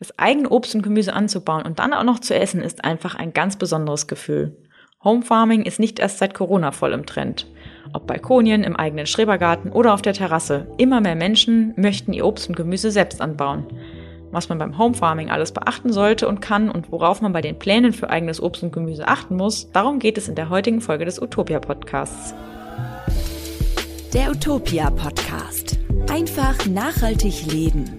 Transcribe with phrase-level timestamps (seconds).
[0.00, 3.32] Das eigene Obst und Gemüse anzubauen und dann auch noch zu essen, ist einfach ein
[3.32, 4.56] ganz besonderes Gefühl.
[5.02, 7.46] Home Farming ist nicht erst seit Corona voll im Trend.
[7.92, 12.48] Ob Balkonien, im eigenen Schrebergarten oder auf der Terrasse, immer mehr Menschen möchten ihr Obst
[12.48, 13.66] und Gemüse selbst anbauen.
[14.30, 17.58] Was man beim Home Farming alles beachten sollte und kann und worauf man bei den
[17.58, 21.06] Plänen für eigenes Obst und Gemüse achten muss, darum geht es in der heutigen Folge
[21.06, 22.34] des Utopia Podcasts.
[24.12, 25.78] Der Utopia Podcast.
[26.08, 27.98] Einfach nachhaltig leben.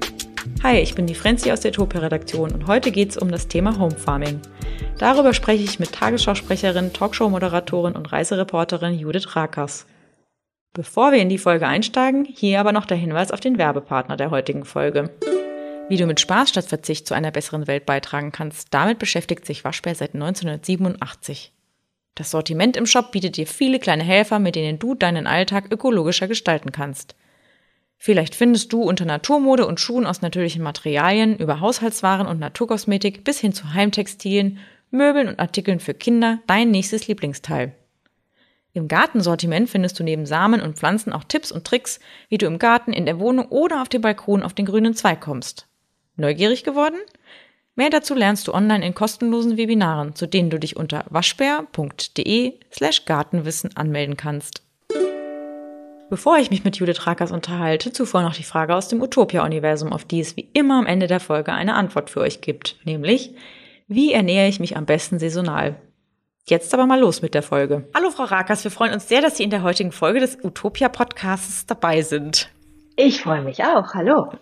[0.62, 3.80] Hi, ich bin die Frenzi aus der Utopia-Redaktion und heute geht es um das Thema
[3.80, 4.42] Home Farming.
[4.98, 9.86] Darüber spreche ich mit Tagesschausprecherin, Talkshow-Moderatorin und Reisereporterin Judith Rakers.
[10.74, 14.32] Bevor wir in die Folge einsteigen, hier aber noch der Hinweis auf den Werbepartner der
[14.32, 15.12] heutigen Folge.
[15.88, 19.64] Wie du mit Spaß statt Verzicht zu einer besseren Welt beitragen kannst, damit beschäftigt sich
[19.64, 21.54] Waschbär seit 1987.
[22.16, 26.28] Das Sortiment im Shop bietet dir viele kleine Helfer, mit denen du deinen Alltag ökologischer
[26.28, 27.16] gestalten kannst.
[28.02, 33.40] Vielleicht findest du unter Naturmode und Schuhen aus natürlichen Materialien über Haushaltswaren und Naturkosmetik bis
[33.40, 37.74] hin zu Heimtextilien, Möbeln und Artikeln für Kinder dein nächstes Lieblingsteil.
[38.72, 42.58] Im Gartensortiment findest du neben Samen und Pflanzen auch Tipps und Tricks, wie du im
[42.58, 45.68] Garten, in der Wohnung oder auf dem Balkon auf den grünen Zweig kommst.
[46.16, 47.00] Neugierig geworden?
[47.76, 53.06] Mehr dazu lernst du online in kostenlosen Webinaren, zu denen du dich unter waschbär.de slash
[53.06, 54.64] Gartenwissen anmelden kannst.
[56.10, 60.06] Bevor ich mich mit Judith Rakers unterhalte, zuvor noch die Frage aus dem Utopia-Universum, auf
[60.06, 63.36] die es wie immer am Ende der Folge eine Antwort für euch gibt, nämlich,
[63.88, 65.76] wie ernähre ich mich am besten saisonal?
[66.48, 67.88] Jetzt aber mal los mit der Folge.
[67.94, 71.68] Hallo Frau Rakers, wir freuen uns sehr, dass Sie in der heutigen Folge des Utopia-Podcasts
[71.68, 72.50] dabei sind.
[72.96, 73.94] Ich freue mich auch.
[73.94, 74.34] Hallo.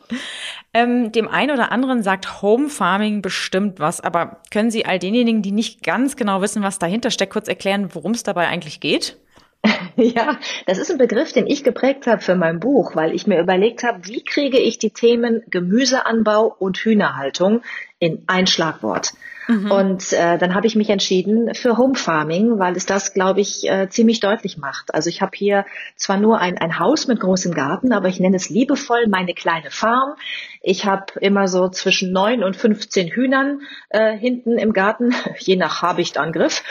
[0.74, 5.42] Ähm, dem einen oder anderen sagt Home Farming bestimmt was, aber können Sie all denjenigen,
[5.42, 9.18] die nicht ganz genau wissen, was dahinter steckt, kurz erklären, worum es dabei eigentlich geht?
[9.96, 13.40] Ja, das ist ein Begriff, den ich geprägt habe für mein Buch, weil ich mir
[13.40, 17.64] überlegt habe, wie kriege ich die Themen Gemüseanbau und Hühnerhaltung
[18.00, 19.14] in ein Schlagwort.
[19.48, 19.72] Mhm.
[19.72, 23.68] Und äh, dann habe ich mich entschieden für Home Farming, weil es das, glaube ich,
[23.70, 24.94] äh, ziemlich deutlich macht.
[24.94, 25.66] Also ich habe hier
[25.96, 29.72] zwar nur ein, ein Haus mit großem Garten, aber ich nenne es liebevoll meine kleine
[29.72, 30.16] Farm.
[30.62, 35.82] Ich habe immer so zwischen neun und 15 Hühnern äh, hinten im Garten, je nach
[35.82, 36.64] Habichtangriff,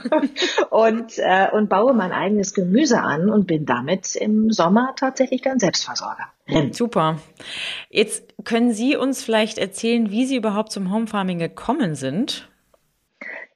[0.70, 5.58] und, äh, und baue mein eigenes Gemüse an und bin damit im Sommer tatsächlich dann
[5.58, 6.26] Selbstversorger.
[6.72, 7.18] Super.
[7.90, 12.48] Jetzt können Sie uns vielleicht erzählen, wie Sie überhaupt zum Home Farming gekommen sind?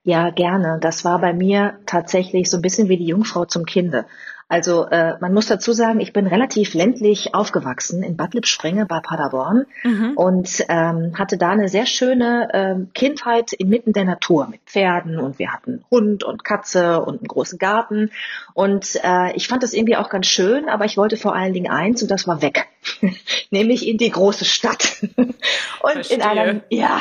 [0.05, 0.79] Ja, gerne.
[0.81, 4.07] Das war bei mir tatsächlich so ein bisschen wie die Jungfrau zum Kinde.
[4.53, 9.01] Also äh, man muss dazu sagen, ich bin relativ ländlich aufgewachsen in Bad Lippspringe bei
[9.01, 10.13] Paderborn mhm.
[10.15, 15.39] und ähm, hatte da eine sehr schöne äh, Kindheit inmitten der Natur mit Pferden und
[15.39, 18.11] wir hatten Hund und Katze und einen großen Garten
[18.53, 21.73] und äh, ich fand das irgendwie auch ganz schön, aber ich wollte vor allen Dingen
[21.73, 22.69] eins und das war weg,
[23.51, 26.19] nämlich in die große Stadt und Verstehe.
[26.19, 27.01] in einer ja,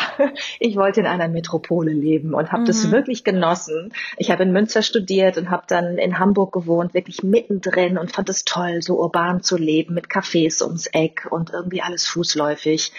[0.61, 2.67] ich wollte in einer Metropole leben und habe mhm.
[2.67, 3.91] das wirklich genossen.
[4.15, 8.11] Ich habe in Münster studiert und habe dann in Hamburg gewohnt, wirklich mit mittendrin und
[8.11, 12.91] fand es toll, so urban zu leben mit Cafés ums Eck und irgendwie alles fußläufig.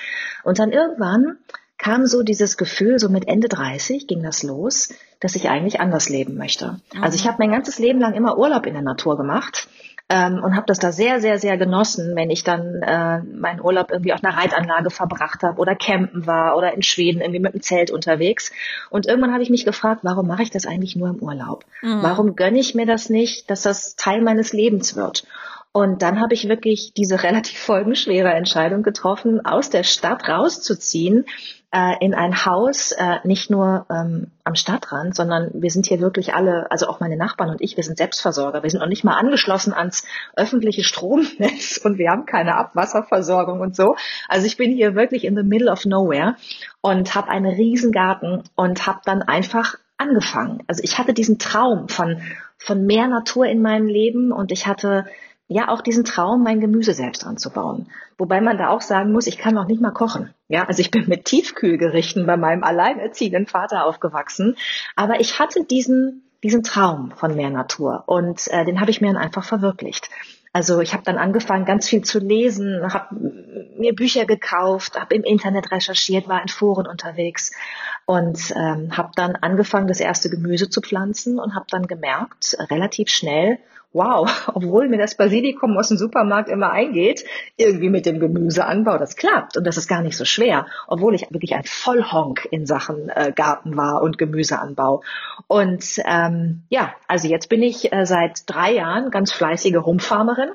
[0.44, 1.38] Und dann irgendwann
[1.78, 6.08] kam so dieses Gefühl, so mit Ende 30 ging das los, dass ich eigentlich anders
[6.08, 6.80] leben möchte.
[6.94, 7.02] Mhm.
[7.02, 9.68] Also ich habe mein ganzes Leben lang immer Urlaub in der Natur gemacht
[10.12, 13.90] ähm, und habe das da sehr, sehr, sehr genossen, wenn ich dann äh, meinen Urlaub
[13.90, 17.62] irgendwie auf einer Reitanlage verbracht habe oder campen war oder in Schweden irgendwie mit dem
[17.62, 18.52] Zelt unterwegs.
[18.90, 21.64] Und irgendwann habe ich mich gefragt, warum mache ich das eigentlich nur im Urlaub?
[21.80, 22.02] Mhm.
[22.02, 25.26] Warum gönne ich mir das nicht, dass das Teil meines Lebens wird?
[25.72, 31.24] Und dann habe ich wirklich diese relativ folgenschwere Entscheidung getroffen, aus der Stadt rauszuziehen
[31.72, 36.34] äh, in ein Haus, äh, nicht nur ähm, am Stadtrand, sondern wir sind hier wirklich
[36.34, 38.62] alle, also auch meine Nachbarn und ich, wir sind Selbstversorger.
[38.62, 40.06] Wir sind noch nicht mal angeschlossen ans
[40.36, 43.96] öffentliche Stromnetz und wir haben keine Abwasserversorgung und so.
[44.28, 46.36] Also ich bin hier wirklich in the middle of nowhere
[46.82, 50.62] und habe einen riesen Garten und habe dann einfach angefangen.
[50.66, 52.20] Also ich hatte diesen Traum von
[52.58, 55.06] von mehr Natur in meinem Leben und ich hatte
[55.52, 57.88] ja auch diesen Traum, mein Gemüse selbst anzubauen.
[58.18, 60.34] Wobei man da auch sagen muss, ich kann noch nicht mal kochen.
[60.48, 64.56] Ja, also ich bin mit Tiefkühlgerichten bei meinem alleinerziehenden Vater aufgewachsen,
[64.96, 69.12] aber ich hatte diesen diesen Traum von mehr Natur und äh, den habe ich mir
[69.12, 70.10] dann einfach verwirklicht.
[70.52, 73.14] Also ich habe dann angefangen, ganz viel zu lesen, habe
[73.78, 77.52] mir Bücher gekauft, habe im Internet recherchiert, war in Foren unterwegs
[78.04, 83.08] und ähm, habe dann angefangen, das erste Gemüse zu pflanzen und habe dann gemerkt, relativ
[83.08, 83.58] schnell,
[83.92, 87.24] wow, obwohl mir das Basilikum aus dem Supermarkt immer eingeht,
[87.56, 91.26] irgendwie mit dem Gemüseanbau, das klappt und das ist gar nicht so schwer, obwohl ich
[91.30, 95.02] wirklich ein Vollhonk in Sachen äh, Garten war und Gemüseanbau.
[95.46, 100.50] Und ähm, ja, also jetzt bin ich äh, seit drei Jahren ganz fleißige Homefarmerin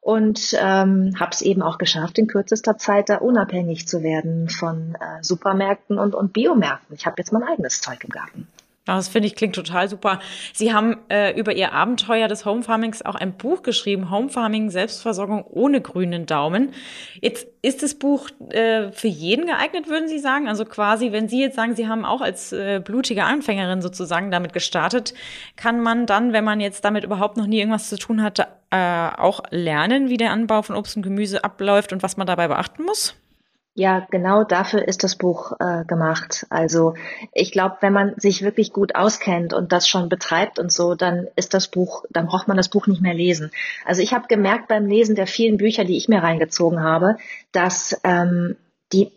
[0.00, 4.94] und ähm, habe es eben auch geschafft, in kürzester Zeit da unabhängig zu werden von
[4.94, 6.94] äh, Supermärkten und, und Biomärkten.
[6.94, 8.46] Ich habe jetzt mein eigenes Zeug im Garten.
[8.86, 10.20] Das finde ich klingt total super.
[10.54, 14.70] Sie haben äh, über Ihr Abenteuer des Home Farmings auch ein Buch geschrieben, Home Farming
[14.70, 16.72] Selbstversorgung ohne grünen Daumen.
[17.20, 20.46] Jetzt ist das Buch äh, für jeden geeignet, würden Sie sagen?
[20.46, 24.52] Also quasi, wenn Sie jetzt sagen, Sie haben auch als äh, blutige Anfängerin sozusagen damit
[24.52, 25.14] gestartet,
[25.56, 29.08] kann man dann, wenn man jetzt damit überhaupt noch nie irgendwas zu tun hatte, äh,
[29.18, 32.84] auch lernen, wie der Anbau von Obst und Gemüse abläuft und was man dabei beachten
[32.84, 33.16] muss?
[33.78, 36.46] Ja, genau dafür ist das Buch äh, gemacht.
[36.48, 36.94] Also
[37.34, 41.28] ich glaube, wenn man sich wirklich gut auskennt und das schon betreibt und so, dann
[41.36, 43.50] ist das Buch, dann braucht man das Buch nicht mehr lesen.
[43.84, 47.18] Also ich habe gemerkt beim Lesen der vielen Bücher, die ich mir reingezogen habe,
[47.52, 48.56] dass ähm,
[48.94, 49.12] die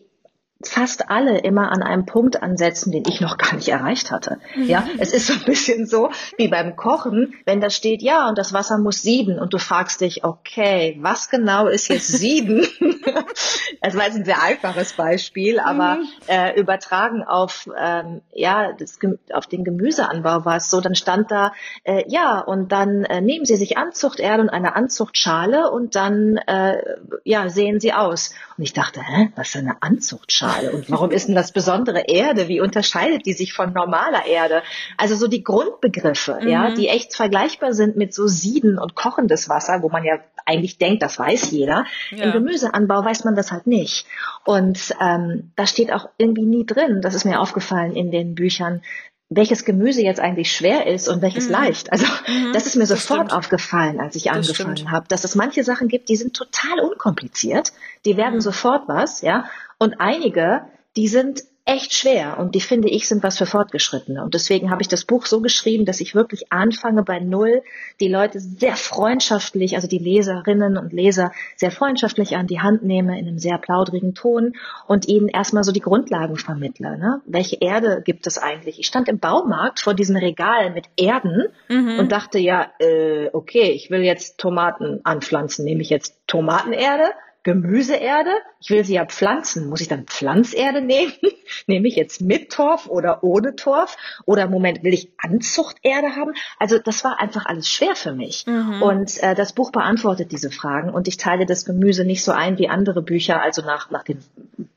[0.62, 4.40] fast alle immer an einem Punkt ansetzen, den ich noch gar nicht erreicht hatte.
[4.58, 5.00] Ja, mhm.
[5.00, 8.52] es ist so ein bisschen so wie beim Kochen, wenn da steht, ja, und das
[8.52, 12.68] Wasser muss sieben und du fragst dich, okay, was genau ist jetzt sieben?
[13.82, 16.08] das war jetzt ein sehr einfaches Beispiel, aber mhm.
[16.28, 19.00] äh, übertragen auf, ähm, ja, das,
[19.32, 21.54] auf den Gemüseanbau war es so, dann stand da,
[21.86, 26.82] äh, ja, und dann äh, nehmen Sie sich Anzuchterde und eine Anzuchtschale und dann, äh,
[27.24, 28.34] ja, sehen Sie aus.
[28.58, 30.49] Und ich dachte, hä, was für eine Anzuchtschale?
[30.50, 30.70] Erdstrahl?
[30.74, 32.48] Und warum ist denn das besondere Erde?
[32.48, 34.64] Wie unterscheidet die sich von normaler Erde?
[34.98, 36.48] Also so die Grundbegriffe, mhm.
[36.48, 40.78] ja, die echt vergleichbar sind mit so Sieden und kochendes Wasser, wo man ja eigentlich
[40.78, 41.86] denkt, das weiß jeder.
[42.12, 42.26] Ja.
[42.26, 44.06] Im Gemüseanbau weiß man das halt nicht.
[44.46, 48.82] Und ähm, da steht auch irgendwie nie drin, das ist mir aufgefallen in den Büchern,
[49.32, 51.52] welches Gemüse jetzt eigentlich schwer ist und welches mhm.
[51.52, 51.92] leicht.
[51.92, 55.88] Also mhm, das ist mir sofort aufgefallen, als ich angefangen habe, dass es manche Sachen
[55.88, 57.72] gibt, die sind total unkompliziert,
[58.06, 58.42] die werden mhm.
[58.42, 59.46] sofort was, ja,
[59.80, 60.64] und einige,
[60.96, 64.24] die sind echt schwer und die finde ich sind was für Fortgeschrittene.
[64.24, 67.62] Und deswegen habe ich das Buch so geschrieben, dass ich wirklich anfange bei Null,
[68.00, 73.20] die Leute sehr freundschaftlich, also die Leserinnen und Leser sehr freundschaftlich an die Hand nehme
[73.20, 74.54] in einem sehr plaudrigen Ton
[74.88, 76.98] und ihnen erstmal so die Grundlagen vermittle.
[76.98, 77.22] Ne?
[77.26, 78.80] Welche Erde gibt es eigentlich?
[78.80, 82.00] Ich stand im Baumarkt vor diesem Regal mit Erden mhm.
[82.00, 87.12] und dachte ja, äh, okay, ich will jetzt Tomaten anpflanzen, nehme ich jetzt Tomatenerde?
[87.44, 88.32] Gemüseerde.
[88.60, 89.70] Ich will sie ja pflanzen.
[89.70, 91.14] Muss ich dann Pflanzerde nehmen?
[91.68, 93.96] Nehme ich jetzt mit Torf oder ohne Torf?
[94.26, 96.34] Oder im Moment will ich Anzuchterde haben?
[96.60, 98.46] Also das war einfach alles schwer für mich.
[98.46, 98.82] Mhm.
[98.82, 102.58] Und äh, das Buch beantwortet diese Fragen und ich teile das Gemüse nicht so ein
[102.58, 104.20] wie andere Bücher, also nach, nach den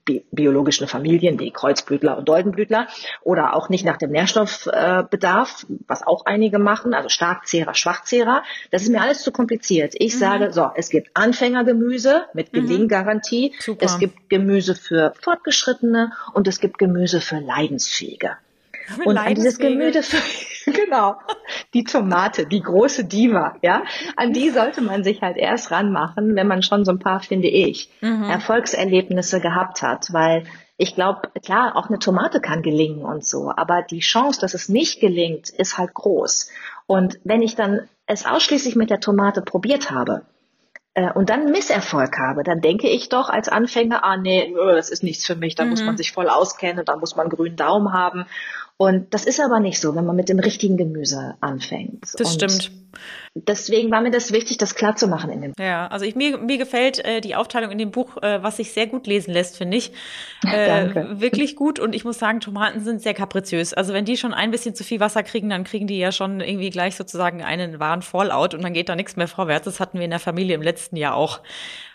[0.05, 2.88] bi biologischen Familien wie Kreuzblütler und Doldenblütler
[3.23, 8.43] oder auch nicht nach dem Nährstoffbedarf, äh, was auch einige machen, also Starkzehrer, Schwachzehrer.
[8.70, 9.94] Das ist mir alles zu kompliziert.
[9.97, 10.19] Ich mhm.
[10.19, 12.66] sage, so, es gibt Anfängergemüse mit mhm.
[12.66, 13.76] Gelinggarantie, mhm.
[13.81, 18.37] es gibt Gemüse für Fortgeschrittene und es gibt Gemüse für Leidensfähige.
[19.04, 20.02] Und an dieses Gemüse,
[20.66, 21.16] genau,
[21.75, 23.84] die Tomate, die große Diva, ja,
[24.16, 27.49] an die sollte man sich halt erst ranmachen, wenn man schon so ein paar, finde
[27.49, 28.25] ich, mhm.
[28.25, 30.44] Erfolgserlebnisse gehabt hat, weil
[30.76, 34.69] ich glaube, klar, auch eine Tomate kann gelingen und so, aber die Chance, dass es
[34.69, 36.50] nicht gelingt, ist halt groß.
[36.87, 40.22] Und wenn ich dann es ausschließlich mit der Tomate probiert habe,
[40.94, 45.03] äh, und dann Misserfolg habe, dann denke ich doch als Anfänger, ah nee, das ist
[45.03, 45.71] nichts für mich, da mhm.
[45.71, 48.27] muss man sich voll auskennen, da muss man einen grünen Daumen haben.
[48.77, 52.15] Und das ist aber nicht so, wenn man mit dem richtigen Gemüse anfängt.
[52.19, 52.81] Das und stimmt.
[53.35, 55.65] Deswegen war mir das wichtig, das klar zu machen in dem Buch.
[55.65, 58.73] Ja, also ich, mir, mir gefällt äh, die Aufteilung in dem Buch, äh, was sich
[58.73, 59.93] sehr gut lesen lässt, finde ich.
[60.44, 61.21] Äh, Danke.
[61.21, 61.79] Wirklich gut.
[61.79, 63.73] Und ich muss sagen, Tomaten sind sehr kapriziös.
[63.73, 66.40] Also wenn die schon ein bisschen zu viel Wasser kriegen, dann kriegen die ja schon
[66.40, 69.64] irgendwie gleich sozusagen einen wahren Fallout und dann geht da nichts mehr vorwärts.
[69.64, 71.40] Das hatten wir in der Familie im letzten Jahr auch.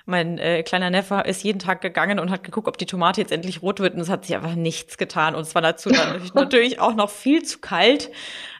[0.10, 3.34] Mein äh, kleiner Neffe ist jeden Tag gegangen und hat geguckt, ob die Tomate jetzt
[3.34, 5.36] endlich rot wird und es hat sich einfach nichts getan.
[5.36, 8.10] Und es war dazu dann natürlich auch noch viel zu kalt.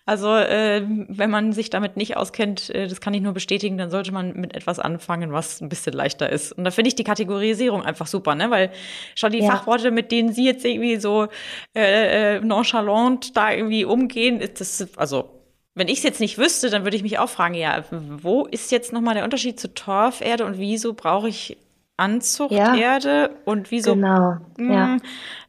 [0.08, 3.92] Also äh, wenn man sich damit nicht auskennt, äh, das kann ich nur bestätigen, dann
[3.92, 6.54] sollte man mit etwas anfangen, was ein bisschen leichter ist.
[6.54, 8.50] Und da finde ich die Kategorisierung einfach super, ne?
[8.50, 8.72] Weil
[9.16, 9.52] schon die ja.
[9.52, 11.28] Fachworte, mit denen Sie jetzt irgendwie so
[11.76, 15.30] äh, äh nonchalant da irgendwie umgehen, ist das also
[15.76, 18.72] wenn ich es jetzt nicht wüsste, dann würde ich mich auch fragen, ja, wo ist
[18.72, 21.58] jetzt nochmal der Unterschied zu Torferde und wieso brauche ich
[21.98, 23.96] Anzuchterde ja, und wieso?
[23.96, 24.98] Genau, mh, ja.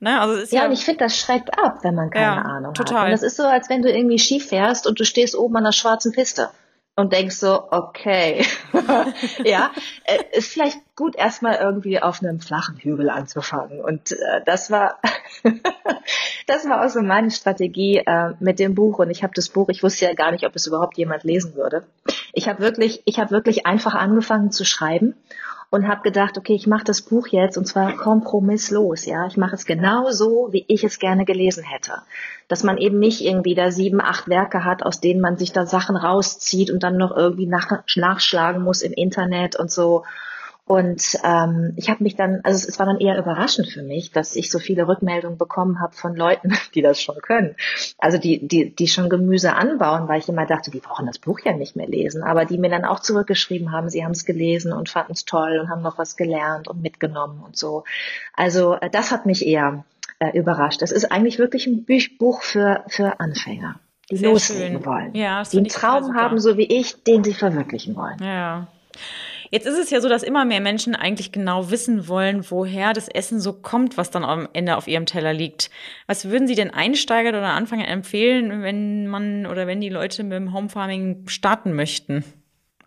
[0.01, 2.43] Ne, also ist ja, ja, und ich finde, das schreckt ab, wenn man keine ja,
[2.43, 3.01] Ahnung total.
[3.01, 3.05] hat.
[3.07, 5.65] Und das ist so, als wenn du irgendwie Ski fährst und du stehst oben an
[5.65, 6.49] der schwarzen Piste
[6.97, 8.45] und denkst so, okay,
[9.45, 9.71] ja,
[10.05, 13.81] äh, ist vielleicht gut, erstmal irgendwie auf einem flachen Hügel anzufangen.
[13.81, 14.99] Und äh, das war,
[16.47, 18.99] das war auch so meine Strategie äh, mit dem Buch.
[18.99, 21.55] Und ich habe das Buch, ich wusste ja gar nicht, ob es überhaupt jemand lesen
[21.55, 21.87] würde.
[22.33, 25.15] Ich habe wirklich, ich habe wirklich einfach angefangen zu schreiben
[25.71, 29.27] und habe gedacht, okay, ich mache das Buch jetzt und zwar kompromisslos, ja.
[29.27, 32.03] Ich mache es genau so, wie ich es gerne gelesen hätte.
[32.49, 35.67] Dass man eben nicht irgendwie da sieben, acht Werke hat, aus denen man sich da
[35.67, 40.05] Sachen rauszieht und dann noch irgendwie nach, nachschlagen muss im Internet und so.
[40.69, 44.13] Und ähm, ich habe mich dann, also es, es war dann eher überraschend für mich,
[44.13, 47.57] dass ich so viele Rückmeldungen bekommen habe von Leuten, die das schon können.
[47.97, 51.41] Also die, die, die schon Gemüse anbauen, weil ich immer dachte, die brauchen das Buch
[51.43, 52.23] ja nicht mehr lesen.
[52.23, 55.59] Aber die mir dann auch zurückgeschrieben haben, sie haben es gelesen und fanden es toll
[55.59, 57.85] und haben noch was gelernt und mitgenommen und so.
[58.35, 59.87] Also äh, das hat mich eher
[60.19, 60.83] äh, überrascht.
[60.83, 61.87] Es ist eigentlich wirklich ein
[62.19, 63.77] Buch für, für Anfänger,
[64.11, 64.87] die Sehr loslegen schön.
[64.87, 65.15] wollen.
[65.15, 68.19] Ja, die einen Traum haben, so wie ich, den sie verwirklichen wollen.
[68.21, 68.69] Ja.
[69.51, 73.09] Jetzt ist es ja so, dass immer mehr Menschen eigentlich genau wissen wollen, woher das
[73.09, 75.71] Essen so kommt, was dann am Ende auf ihrem Teller liegt.
[76.07, 80.35] Was würden Sie denn Einsteigern oder Anfängern empfehlen, wenn man oder wenn die Leute mit
[80.35, 82.25] dem Homefarming starten möchten?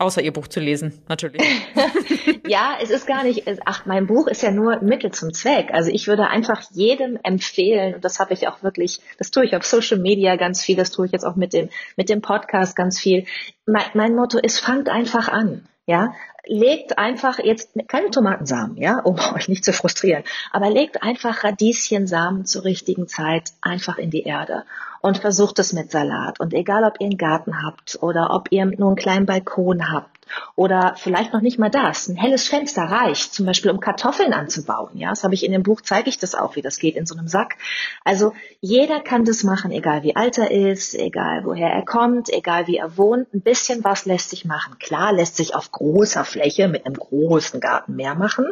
[0.01, 1.44] Außer ihr Buch zu lesen, natürlich.
[2.48, 5.70] ja, es ist gar nicht, ach, mein Buch ist ja nur Mittel zum Zweck.
[5.74, 9.56] Also ich würde einfach jedem empfehlen, und das habe ich auch wirklich, das tue ich
[9.56, 12.75] auf Social Media ganz viel, das tue ich jetzt auch mit dem, mit dem Podcast
[12.75, 13.25] ganz viel.
[13.68, 15.68] Mein, mein Motto ist, fangt einfach an.
[15.86, 16.13] Ja,
[16.46, 22.46] legt einfach jetzt keine Tomatensamen, ja, um euch nicht zu frustrieren, aber legt einfach Radieschensamen
[22.46, 24.64] zur richtigen Zeit einfach in die Erde
[25.02, 26.40] und versucht es mit Salat.
[26.40, 30.22] Und egal, ob ihr einen Garten habt oder ob ihr nur einen kleinen Balkon habt
[30.56, 32.08] oder vielleicht noch nicht mal das.
[32.08, 34.98] Ein helles Fenster reicht, zum Beispiel um Kartoffeln anzubauen.
[34.98, 37.06] Ja, das habe ich in dem Buch, zeige ich das auch, wie das geht in
[37.06, 37.58] so einem Sack.
[38.04, 42.68] Also jeder kann das machen, egal wie alt er ist, egal woher er kommt, egal
[42.68, 43.34] wie er wohnt.
[43.34, 44.78] Ein bisschen was lässt sich machen.
[44.80, 48.46] Klar lässt sich auf großer Fläche mit einem großen Garten mehr machen,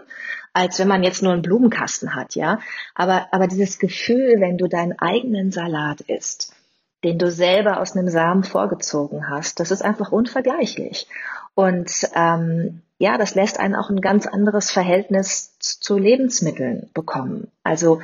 [0.54, 2.60] als wenn man jetzt nur einen Blumenkasten hat, ja.
[2.96, 6.54] Aber, aber dieses Gefühl, wenn du deinen eigenen Salat isst,
[7.04, 11.08] den du selber aus einem Samen vorgezogen hast, das ist einfach unvergleichlich.
[11.56, 17.50] Und ähm, ja, das lässt einen auch ein ganz anderes Verhältnis zu Lebensmitteln bekommen.
[17.64, 18.02] Also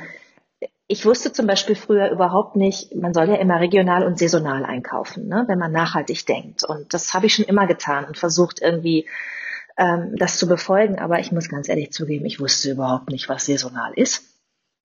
[0.88, 5.28] ich wusste zum Beispiel früher überhaupt nicht, man soll ja immer regional und saisonal einkaufen,
[5.28, 6.64] ne, wenn man nachhaltig denkt.
[6.64, 9.06] Und das habe ich schon immer getan und versucht irgendwie
[9.76, 10.98] ähm, das zu befolgen.
[10.98, 14.24] Aber ich muss ganz ehrlich zugeben, ich wusste überhaupt nicht, was saisonal ist.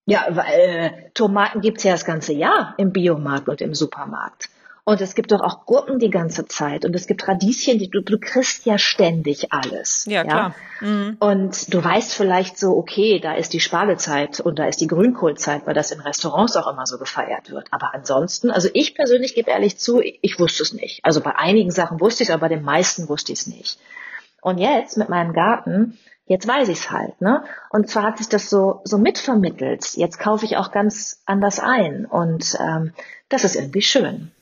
[0.06, 4.48] Ja, weil äh, Tomaten gibt's ja das ganze Jahr im Biomarkt und im Supermarkt.
[4.84, 6.84] Und es gibt doch auch Gurken die ganze Zeit.
[6.84, 10.06] Und es gibt Radieschen, die du, du kriegst ja ständig alles.
[10.06, 10.24] Ja, ja?
[10.24, 10.54] klar.
[10.80, 11.16] Mhm.
[11.20, 15.66] Und du weißt vielleicht so, okay, da ist die Spargelzeit und da ist die Grünkohlzeit,
[15.66, 17.68] weil das in Restaurants auch immer so gefeiert wird.
[17.70, 21.04] Aber ansonsten, also ich persönlich gebe ehrlich zu, ich, ich wusste es nicht.
[21.04, 23.78] Also bei einigen Sachen wusste ich es, aber bei den meisten wusste ich es nicht.
[24.42, 25.96] Und jetzt mit meinem Garten,
[26.26, 27.44] jetzt weiß ich es halt, ne?
[27.70, 29.94] Und zwar hat sich das so so mitvermittelt.
[29.94, 32.92] Jetzt kaufe ich auch ganz anders ein und ähm,
[33.28, 34.32] das ist irgendwie schön.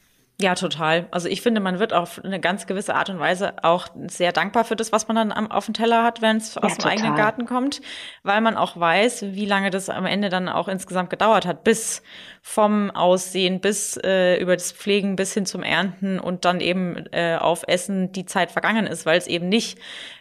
[0.40, 1.06] Ja, total.
[1.10, 4.64] Also ich finde, man wird auf eine ganz gewisse Art und Weise auch sehr dankbar
[4.64, 6.78] für das, was man dann am, auf dem Teller hat, wenn es ja, aus dem
[6.78, 6.92] total.
[6.92, 7.82] eigenen Garten kommt,
[8.22, 12.02] weil man auch weiß, wie lange das am Ende dann auch insgesamt gedauert hat, bis
[12.40, 17.36] vom Aussehen bis äh, über das Pflegen bis hin zum Ernten und dann eben äh,
[17.36, 19.78] auf Essen die Zeit vergangen ist, weil es eben nicht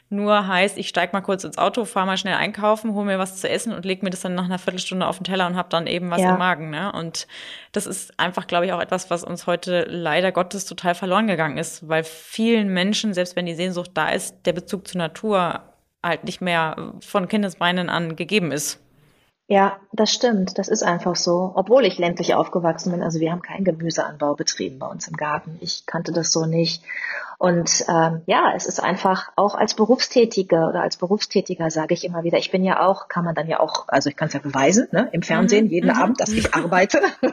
[0.10, 3.38] nur heißt, ich steig mal kurz ins Auto, fahre mal schnell einkaufen, hole mir was
[3.38, 5.70] zu essen und leg mir das dann nach einer Viertelstunde auf den Teller und habe
[5.70, 6.32] dann eben was ja.
[6.32, 6.72] im Magen.
[6.72, 6.92] Ne?
[6.92, 7.28] Und
[7.74, 11.58] das ist einfach, glaube ich, auch etwas, was uns heute leider Gottes total verloren gegangen
[11.58, 15.62] ist, weil vielen Menschen, selbst wenn die Sehnsucht da ist, der Bezug zur Natur
[16.04, 18.80] halt nicht mehr von Kindesbeinen an gegeben ist.
[19.48, 20.60] Ja, das stimmt.
[20.60, 21.52] Das ist einfach so.
[21.56, 23.02] Obwohl ich ländlich aufgewachsen bin.
[23.02, 25.58] Also wir haben keinen Gemüseanbau betrieben bei uns im Garten.
[25.60, 26.84] Ich kannte das so nicht.
[27.40, 32.26] Und ähm, ja, es ist einfach auch als Berufstätige oder als Berufstätiger sage ich immer
[32.26, 34.42] wieder, ich bin ja auch, kann man dann ja auch, also ich kann es ja
[34.42, 35.72] beweisen, ne, im Fernsehen mhm.
[35.72, 35.96] jeden mhm.
[35.96, 37.00] Abend, dass ich arbeite.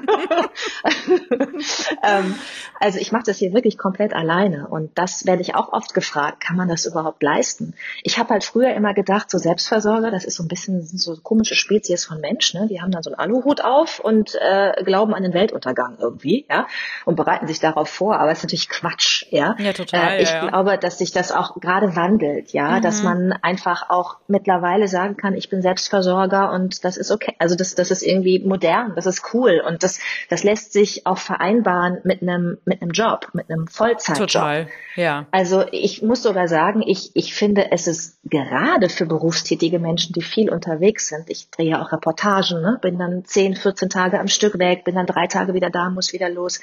[2.04, 2.36] ähm,
[2.78, 6.38] also ich mache das hier wirklich komplett alleine und das werde ich auch oft gefragt,
[6.38, 7.74] kann man das überhaupt leisten?
[8.04, 11.56] Ich habe halt früher immer gedacht, so Selbstversorger, das ist so ein bisschen so komische
[11.56, 12.68] Spezies von Mensch, ne?
[12.70, 16.68] Die haben dann so einen Aluhut auf und äh, glauben an den Weltuntergang irgendwie, ja,
[17.06, 19.56] und bereiten sich darauf vor, aber es ist natürlich Quatsch, ja.
[19.58, 19.95] Ja, total.
[19.96, 22.82] Total, äh, ich ja, glaube, dass sich das auch gerade wandelt, ja, mhm.
[22.82, 27.34] dass man einfach auch mittlerweile sagen kann, ich bin Selbstversorger und das ist okay.
[27.38, 31.18] Also das, das ist irgendwie modern, das ist cool und das, das lässt sich auch
[31.18, 34.28] vereinbaren mit einem, mit einem Job, mit einem Vollzeitjob.
[34.28, 35.26] Total, ja.
[35.30, 40.22] Also ich muss sogar sagen, ich, ich finde, es ist gerade für berufstätige Menschen, die
[40.22, 41.30] viel unterwegs sind.
[41.30, 42.78] Ich drehe ja auch Reportagen, ne?
[42.80, 46.12] bin dann 10, 14 Tage am Stück weg, bin dann drei Tage wieder da, muss
[46.12, 46.60] wieder los.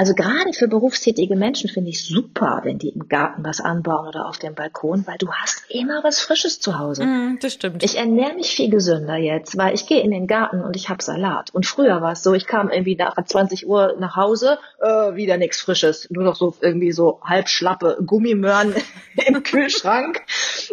[0.00, 4.26] Also gerade für berufstätige Menschen finde ich super, wenn die im Garten was anbauen oder
[4.26, 7.04] auf dem Balkon, weil du hast immer was Frisches zu Hause.
[7.04, 7.84] Mm, das stimmt.
[7.84, 11.02] Ich ernähre mich viel gesünder jetzt, weil ich gehe in den Garten und ich habe
[11.02, 11.50] Salat.
[11.52, 15.36] Und früher war es so, ich kam irgendwie nach 20 Uhr nach Hause, äh, wieder
[15.36, 18.74] nichts Frisches, nur noch so irgendwie so halb schlappe Gummimöhren
[19.26, 20.22] im Kühlschrank.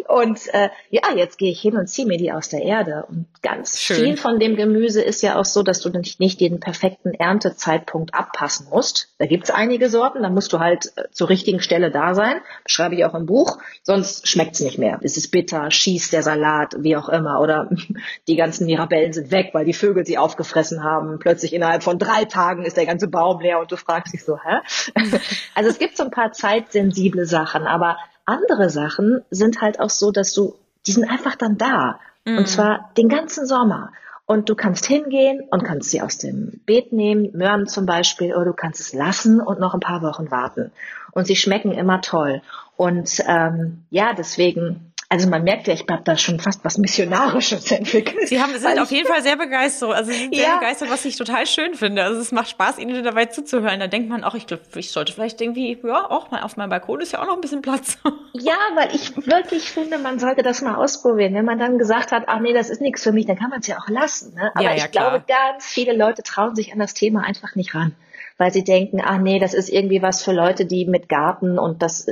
[0.06, 3.06] Und äh, ja, jetzt gehe ich hin und ziehe mir die aus der Erde.
[3.08, 3.96] Und ganz Schön.
[3.96, 8.14] viel von dem Gemüse ist ja auch so, dass du nicht, nicht den perfekten Erntezeitpunkt
[8.14, 9.14] abpassen musst.
[9.18, 12.40] Da gibt's einige Sorten, da musst du halt äh, zur richtigen Stelle da sein.
[12.64, 13.58] Beschreibe ich auch im Buch.
[13.82, 14.98] Sonst schmeckt's nicht mehr.
[15.02, 17.40] Es ist bitter, schießt der Salat, wie auch immer.
[17.40, 17.70] Oder
[18.28, 21.18] die ganzen Mirabellen sind weg, weil die Vögel sie aufgefressen haben.
[21.18, 24.38] Plötzlich innerhalb von drei Tagen ist der ganze Baum leer und du fragst dich so,
[24.38, 24.58] hä?
[25.54, 27.96] also es gibt so ein paar zeitsensible Sachen, aber
[28.28, 30.54] andere Sachen sind halt auch so, dass du,
[30.86, 31.98] die sind einfach dann da.
[32.24, 32.38] Mhm.
[32.38, 33.92] Und zwar den ganzen Sommer.
[34.26, 38.44] Und du kannst hingehen und kannst sie aus dem Beet nehmen, Möhren zum Beispiel, oder
[38.44, 40.70] du kannst es lassen und noch ein paar Wochen warten.
[41.12, 42.42] Und sie schmecken immer toll.
[42.76, 47.70] Und ähm, ja, deswegen also man merkt ja, ich habe da schon fast was Missionarisches
[47.72, 48.28] entwickelt.
[48.28, 49.94] Sie haben, sind auf jeden Fall sehr begeistert.
[49.94, 50.58] Also Sie sind sehr ja.
[50.58, 52.02] begeistert, was ich total schön finde.
[52.04, 53.80] Also es macht Spaß, Ihnen dabei zuzuhören.
[53.80, 56.68] Da denkt man auch, ich glaube, ich sollte vielleicht irgendwie, ja, auch mal auf meinem
[56.68, 57.98] Balkon ist ja auch noch ein bisschen Platz.
[58.34, 61.34] Ja, weil ich wirklich finde, man sollte das mal ausprobieren.
[61.34, 63.60] Wenn man dann gesagt hat, ach nee, das ist nichts für mich, dann kann man
[63.60, 64.34] es ja auch lassen.
[64.34, 64.52] Ne?
[64.54, 65.10] Aber ja, ja, ich klar.
[65.10, 67.94] glaube, ganz viele Leute trauen sich an das Thema einfach nicht ran
[68.40, 71.82] weil sie denken, ach nee, das ist irgendwie was für Leute, die mit Garten und
[71.82, 72.06] das,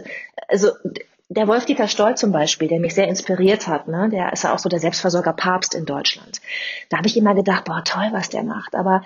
[0.49, 0.73] also
[1.29, 4.59] der Wolf-Dieter Stoll zum Beispiel, der mich sehr inspiriert hat, ne, der ist ja auch
[4.59, 6.41] so der Selbstversorger Papst in Deutschland.
[6.89, 8.75] Da habe ich immer gedacht, boah, toll, was der macht.
[8.75, 9.03] Aber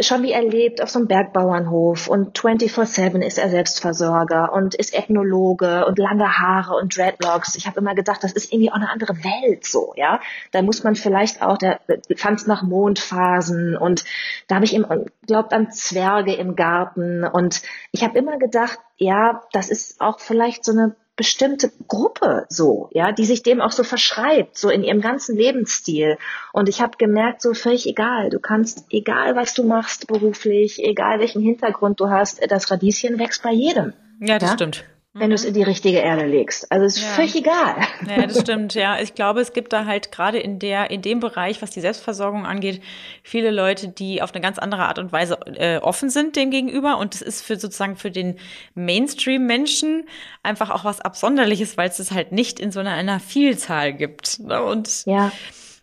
[0.00, 4.94] schon wie er lebt auf so einem Bergbauernhof und 24-7 ist er Selbstversorger und ist
[4.94, 7.56] Ethnologe und lange Haare und Dreadlocks.
[7.56, 10.20] Ich habe immer gedacht, das ist irgendwie auch eine andere Welt so, ja.
[10.52, 11.80] Da muss man vielleicht auch, der
[12.16, 14.04] fand nach Mondphasen und
[14.46, 14.86] da habe ich ihm
[15.26, 20.64] glaubt an Zwerge im Garten und ich habe immer gedacht, ja, das ist auch vielleicht
[20.64, 25.02] so eine bestimmte Gruppe so, ja, die sich dem auch so verschreibt, so in ihrem
[25.02, 26.16] ganzen Lebensstil.
[26.52, 31.18] Und ich habe gemerkt, so völlig egal, du kannst, egal was du machst beruflich, egal
[31.18, 33.92] welchen Hintergrund du hast, das Radieschen wächst bei jedem.
[34.20, 34.54] Ja, das ja?
[34.54, 34.84] stimmt
[35.18, 36.70] wenn du es in die richtige Erde legst.
[36.72, 37.08] Also es ist ja.
[37.10, 37.76] völlig egal.
[38.08, 38.98] Ja, das stimmt, ja.
[39.00, 42.46] Ich glaube, es gibt da halt gerade in der, in dem Bereich, was die Selbstversorgung
[42.46, 42.82] angeht,
[43.22, 46.98] viele Leute, die auf eine ganz andere Art und Weise äh, offen sind dem gegenüber.
[46.98, 48.38] Und das ist für sozusagen für den
[48.74, 50.06] Mainstream-Menschen
[50.42, 54.40] einfach auch was Absonderliches, weil es es halt nicht in so einer, einer Vielzahl gibt.
[54.40, 54.62] Ne?
[54.62, 55.32] Und ja.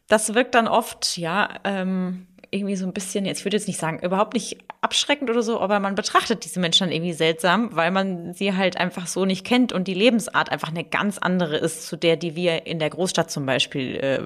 [0.08, 3.80] das wirkt dann oft, ja, ähm, irgendwie so ein bisschen, jetzt würde ich jetzt nicht
[3.80, 7.92] sagen, überhaupt nicht abschreckend oder so, aber man betrachtet diese Menschen dann irgendwie seltsam, weil
[7.92, 11.88] man sie halt einfach so nicht kennt und die Lebensart einfach eine ganz andere ist
[11.88, 14.20] zu der, die wir in der Großstadt zum Beispiel äh,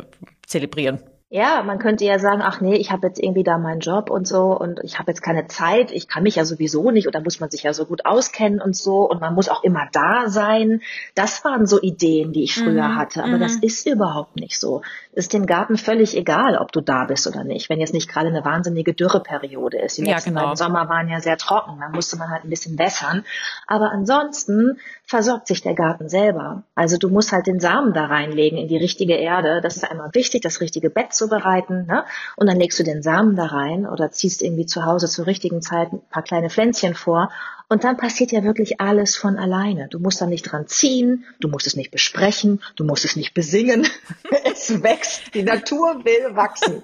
[0.46, 1.00] zelebrieren.
[1.32, 4.28] Ja, man könnte ja sagen, ach nee, ich habe jetzt irgendwie da meinen Job und
[4.28, 7.40] so und ich habe jetzt keine Zeit, ich kann mich ja sowieso nicht oder muss
[7.40, 10.82] man sich ja so gut auskennen und so und man muss auch immer da sein.
[11.14, 12.96] Das waren so Ideen, die ich früher mhm.
[12.96, 13.42] hatte, aber mhm.
[13.42, 14.82] das ist überhaupt nicht so.
[15.14, 18.30] Ist dem Garten völlig egal, ob du da bist oder nicht, wenn jetzt nicht gerade
[18.30, 20.00] eine wahnsinnige Dürreperiode ist.
[20.00, 20.56] Die ja, letzten genau.
[20.56, 23.24] Sommer waren ja sehr trocken, dann musste man halt ein bisschen wässern.
[23.68, 26.64] Aber ansonsten versorgt sich der Garten selber.
[26.74, 29.60] Also du musst halt den Samen da reinlegen in die richtige Erde.
[29.62, 31.86] Das ist einmal wichtig, das richtige Bett zubereiten.
[31.86, 32.06] Ne?
[32.36, 35.62] Und dann legst du den Samen da rein oder ziehst irgendwie zu Hause zur richtigen
[35.62, 37.30] Zeit ein paar kleine Pflänzchen vor.
[37.72, 39.88] Und dann passiert ja wirklich alles von alleine.
[39.90, 43.36] Du musst da nicht dran ziehen, du musst es nicht besprechen, du musst es nicht
[43.36, 43.88] besingen.
[44.44, 46.82] es wächst, die Natur will wachsen.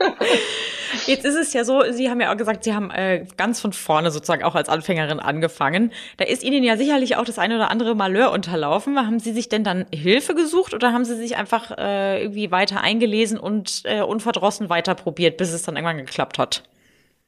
[1.06, 3.74] Jetzt ist es ja so, Sie haben ja auch gesagt, Sie haben äh, ganz von
[3.74, 5.92] vorne sozusagen auch als Anfängerin angefangen.
[6.16, 8.96] Da ist Ihnen ja sicherlich auch das eine oder andere Malheur unterlaufen.
[8.96, 12.80] Haben Sie sich denn dann Hilfe gesucht oder haben Sie sich einfach äh, irgendwie weiter
[12.80, 16.62] eingelesen und äh, unverdrossen weiter probiert, bis es dann irgendwann geklappt hat?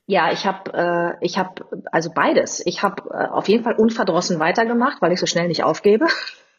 [0.06, 0.72] Ja, ich habe
[1.20, 2.64] äh, ich habe also beides.
[2.64, 6.06] Ich habe äh, auf jeden Fall unverdrossen weitergemacht, weil ich so schnell nicht aufgebe.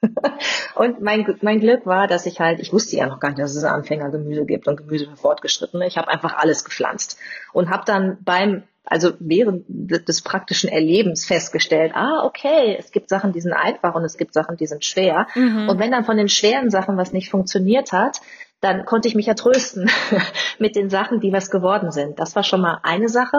[0.76, 3.56] und mein, mein Glück war, dass ich halt, ich wusste ja noch gar nicht, dass
[3.56, 5.88] es Anfängergemüse gibt und Gemüse für Fortgeschrittene.
[5.88, 7.18] Ich habe einfach alles gepflanzt
[7.54, 13.34] und habe dann beim also während des praktischen Erlebens festgestellt, ah, okay, es gibt Sachen,
[13.34, 15.28] die sind einfach und es gibt Sachen, die sind schwer.
[15.36, 15.68] Mhm.
[15.68, 18.22] Und wenn dann von den schweren Sachen was nicht funktioniert hat,
[18.60, 19.90] dann konnte ich mich ja trösten
[20.60, 22.20] mit den Sachen, die was geworden sind.
[22.20, 23.38] Das war schon mal eine Sache.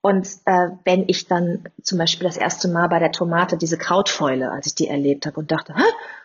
[0.00, 4.50] Und äh, wenn ich dann zum Beispiel das erste Mal bei der Tomate diese Krautfäule,
[4.50, 5.74] als ich die erlebt habe und dachte,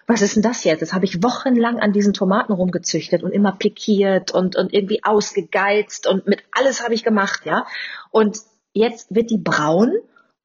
[0.05, 0.81] was ist denn das jetzt?
[0.81, 6.07] Das habe ich wochenlang an diesen Tomaten rumgezüchtet und immer pikiert und, und irgendwie ausgegeizt
[6.07, 7.65] und mit alles habe ich gemacht, ja.
[8.11, 8.37] Und
[8.73, 9.93] jetzt wird die braun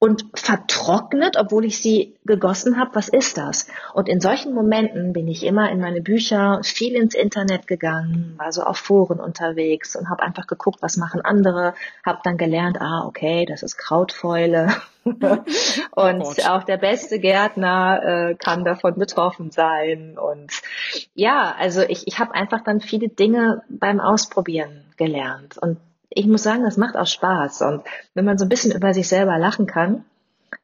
[0.00, 2.94] und vertrocknet, obwohl ich sie gegossen habe.
[2.94, 3.66] Was ist das?
[3.94, 8.52] Und in solchen Momenten bin ich immer in meine Bücher, viel ins Internet gegangen, war
[8.52, 11.74] so auf Foren unterwegs und habe einfach geguckt, was machen andere,
[12.06, 14.68] habe dann gelernt, ah, okay, das ist Krautfäule.
[15.04, 20.16] und oh auch der beste Gärtner äh, kann davon betroffen sein.
[20.16, 20.52] Und
[21.14, 25.56] ja, also ich, ich habe einfach dann viele Dinge beim Ausprobieren gelernt.
[25.58, 25.78] Und
[26.18, 27.62] ich muss sagen, das macht auch Spaß.
[27.62, 27.82] Und
[28.14, 30.04] wenn man so ein bisschen über sich selber lachen kann,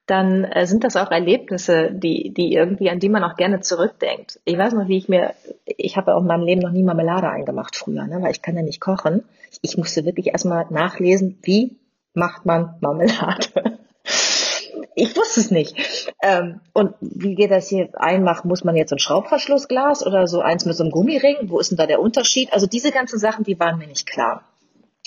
[0.07, 4.41] dann äh, sind das auch Erlebnisse, die, die irgendwie, an die man auch gerne zurückdenkt.
[4.45, 5.33] Ich weiß noch, wie ich mir,
[5.65, 8.43] ich habe ja auch in meinem Leben noch nie Marmelade eingemacht früher, ne, weil ich
[8.43, 9.23] kann ja nicht kochen.
[9.63, 11.77] Ich musste wirklich erstmal nachlesen, wie
[12.15, 13.47] macht man Marmelade.
[14.97, 16.13] Ich wusste es nicht.
[16.23, 18.47] Ähm, und wie geht das hier einmachen?
[18.47, 21.49] Muss man jetzt ein Schraubverschlussglas oder so eins mit so einem Gummiring?
[21.51, 22.53] Wo ist denn da der Unterschied?
[22.53, 24.45] Also diese ganzen Sachen, die waren mir nicht klar.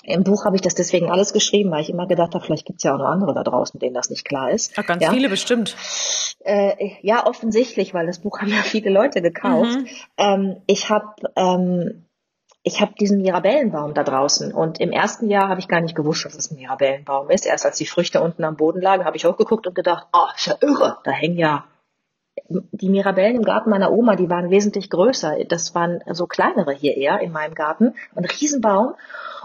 [0.07, 2.79] Im Buch habe ich das deswegen alles geschrieben, weil ich immer gedacht habe, vielleicht gibt
[2.79, 4.71] es ja auch noch andere da draußen, denen das nicht klar ist.
[4.77, 5.11] Ach, ganz ja?
[5.11, 5.75] viele bestimmt.
[6.39, 9.77] Äh, ja, offensichtlich, weil das Buch haben ja viele Leute gekauft.
[9.77, 9.87] Mhm.
[10.17, 12.05] Ähm, ich habe ähm,
[12.63, 16.23] ich habe diesen Mirabellenbaum da draußen und im ersten Jahr habe ich gar nicht gewusst,
[16.23, 17.45] dass es ein Mirabellenbaum ist.
[17.45, 20.47] Erst als die Früchte unten am Boden lagen, habe ich hochgeguckt und gedacht, oh, ist
[20.47, 21.65] ja irre, da hängen ja
[22.49, 25.37] die Mirabellen im Garten meiner Oma, die waren wesentlich größer.
[25.49, 27.95] Das waren so kleinere hier eher in meinem Garten.
[28.15, 28.93] Ein Riesenbaum.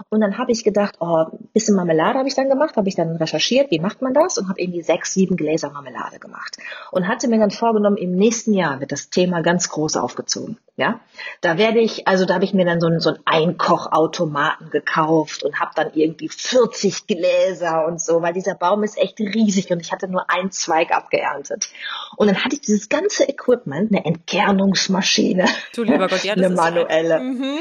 [0.09, 2.95] Und dann habe ich gedacht, oh, ein bisschen Marmelade habe ich dann gemacht, habe ich
[2.95, 6.57] dann recherchiert, wie macht man das und habe irgendwie sechs, sieben Gläser Marmelade gemacht.
[6.91, 10.57] Und hatte mir dann vorgenommen, im nächsten Jahr wird das Thema ganz groß aufgezogen.
[10.75, 11.01] Ja,
[11.41, 15.43] da werde ich, also da habe ich mir dann so einen, so einen Einkochautomaten gekauft
[15.43, 19.81] und habe dann irgendwie 40 Gläser und so, weil dieser Baum ist echt riesig und
[19.81, 21.69] ich hatte nur einen Zweig abgeerntet.
[22.17, 27.19] Und dann hatte ich dieses ganze Equipment, eine Entkernungsmaschine, du lieber Gott, ja, eine manuelle.
[27.19, 27.59] Mhm.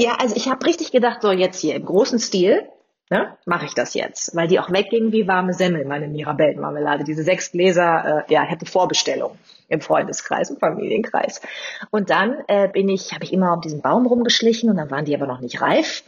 [0.00, 2.66] Ja, also ich habe richtig gedacht, so jetzt hier im großen Stil,
[3.10, 7.04] ne, mache ich das jetzt, weil die auch weggingen wie warme Semmel, meine Mirabellenmarmelade.
[7.04, 9.36] Diese sechs Gläser, äh, ja, hätte Vorbestellung
[9.68, 11.42] im Freundeskreis und Familienkreis.
[11.90, 15.04] Und dann äh, bin ich, habe ich immer um diesen Baum rumgeschlichen und dann waren
[15.04, 16.02] die aber noch nicht reif.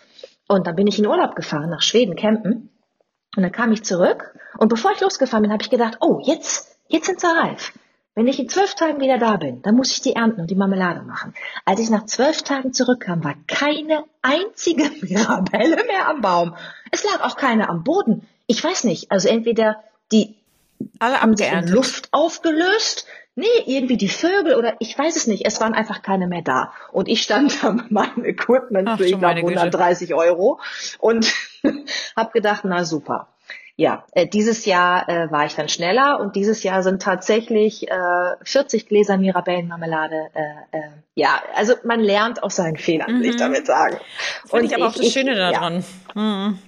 [0.48, 2.70] Und dann bin ich in Urlaub gefahren nach Schweden campen.
[3.36, 6.78] Und dann kam ich zurück und bevor ich losgefahren bin, habe ich gedacht, oh, jetzt,
[6.88, 7.74] jetzt sind sie reif.
[8.14, 10.54] Wenn ich in zwölf Tagen wieder da bin, dann muss ich die ernten und die
[10.54, 11.34] Marmelade machen.
[11.64, 16.54] Als ich nach zwölf Tagen zurückkam, war keine einzige Mirabelle mehr am Baum.
[16.90, 18.28] Es lag auch keine am Boden.
[18.46, 20.34] Ich weiß nicht, also entweder die
[20.98, 25.46] alle haben sich in Luft aufgelöst, nee, irgendwie die Vögel oder ich weiß es nicht.
[25.46, 26.72] Es waren einfach keine mehr da.
[26.90, 30.60] Und ich stand da mit meinem Equipment Ach, für, ich glaube, 130 Euro
[30.98, 31.32] und
[32.16, 33.31] habe gedacht, na super
[33.76, 37.94] ja, äh, dieses Jahr äh, war ich dann schneller und dieses Jahr sind tatsächlich äh,
[38.44, 40.28] 40 Gläser Mirabellenmarmelade.
[40.34, 40.82] Äh, äh,
[41.14, 43.22] ja, also man lernt aus seinen Fehlern, mhm.
[43.22, 43.96] will ich damit sagen.
[44.42, 45.84] Das und ich aber auch das Schöne daran.
[46.14, 46.20] Ja.
[46.22, 46.58] Mhm.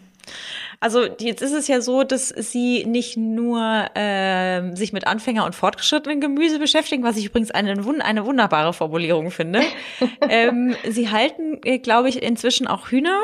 [0.81, 5.55] Also jetzt ist es ja so, dass sie nicht nur äh, sich mit Anfänger und
[5.55, 9.63] fortgeschrittenen Gemüse beschäftigen, was ich übrigens eine, eine wunderbare Formulierung finde.
[10.29, 13.19] ähm, sie halten, äh, glaube ich, inzwischen auch Hühner.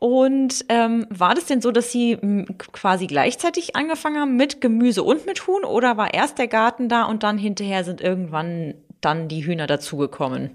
[0.00, 2.16] Und ähm, war das denn so, dass Sie
[2.72, 7.04] quasi gleichzeitig angefangen haben mit Gemüse und mit Huhn oder war erst der Garten da
[7.04, 10.52] und dann hinterher sind irgendwann dann die Hühner dazugekommen?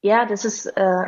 [0.00, 0.72] Ja, das ist äh,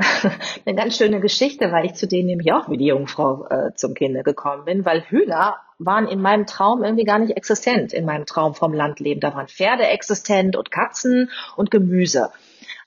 [0.65, 3.95] eine ganz schöne Geschichte, weil ich zu denen nämlich auch wie die Jungfrau äh, zum
[3.95, 8.27] Kinder gekommen bin, weil Hühner waren in meinem Traum irgendwie gar nicht existent, in meinem
[8.27, 9.21] Traum vom Landleben.
[9.21, 12.31] Da waren Pferde existent und Katzen und Gemüse.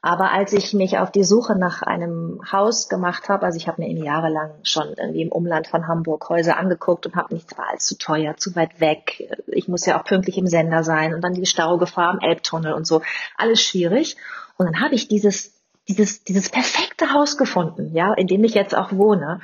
[0.05, 3.81] Aber als ich mich auf die Suche nach einem Haus gemacht habe, also ich habe
[3.81, 7.69] mir eben jahrelang schon irgendwie im Umland von Hamburg Häuser angeguckt und habe nichts war
[7.69, 9.33] allzu teuer, zu weit weg.
[9.47, 12.85] Ich muss ja auch pünktlich im Sender sein und dann die Staugefahr am Elbtunnel und
[12.85, 13.01] so.
[13.37, 14.17] Alles schwierig.
[14.57, 15.53] Und dann habe ich dieses,
[15.87, 19.39] dieses, dieses perfekte Haus gefunden, ja, in dem ich jetzt auch wohne.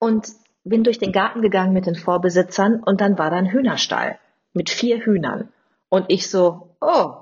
[0.00, 0.26] Und
[0.64, 4.18] bin durch den Garten gegangen mit den Vorbesitzern und dann war da ein Hühnerstall
[4.52, 5.52] mit vier Hühnern.
[5.88, 7.14] Und ich so, oh,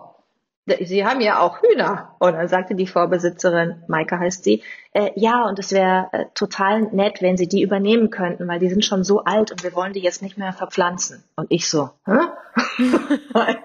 [0.78, 2.09] Sie haben ja auch Hühner.
[2.20, 6.82] Und dann sagte die Vorbesitzerin, Maike heißt sie, äh, ja, und es wäre äh, total
[6.82, 9.92] nett, wenn Sie die übernehmen könnten, weil die sind schon so alt und wir wollen
[9.92, 11.22] die jetzt nicht mehr verpflanzen.
[11.36, 12.18] Und ich so, hä?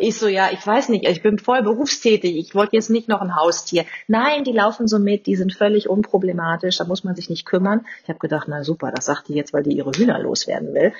[0.00, 3.20] ich so, ja, ich weiß nicht, ich bin voll berufstätig, ich wollte jetzt nicht noch
[3.20, 3.84] ein Haustier.
[4.08, 7.86] Nein, die laufen so mit, die sind völlig unproblematisch, da muss man sich nicht kümmern.
[8.02, 10.92] Ich habe gedacht, na super, das sagt die jetzt, weil die ihre Hühner loswerden will.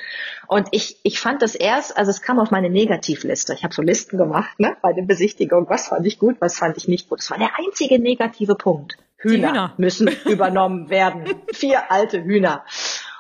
[0.47, 3.55] Und ich, ich fand das erst, also es kam auf meine Negativliste.
[3.55, 6.77] Ich habe so Listen gemacht, ne, bei der Besichtigung, was fand ich gut, was fand
[6.77, 7.19] ich nicht gut.
[7.19, 8.97] Das war der einzige negative Punkt.
[9.17, 9.75] Hühner, Hühner.
[9.77, 11.25] müssen übernommen werden.
[11.53, 12.65] Vier alte Hühner.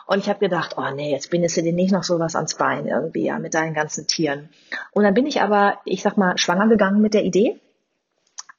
[0.06, 2.86] Und ich habe gedacht, oh nee, jetzt bindest du dir nicht noch sowas ans Bein
[2.86, 4.50] irgendwie, ja, mit deinen ganzen Tieren.
[4.92, 7.58] Und dann bin ich aber, ich sag mal, schwanger gegangen mit der Idee,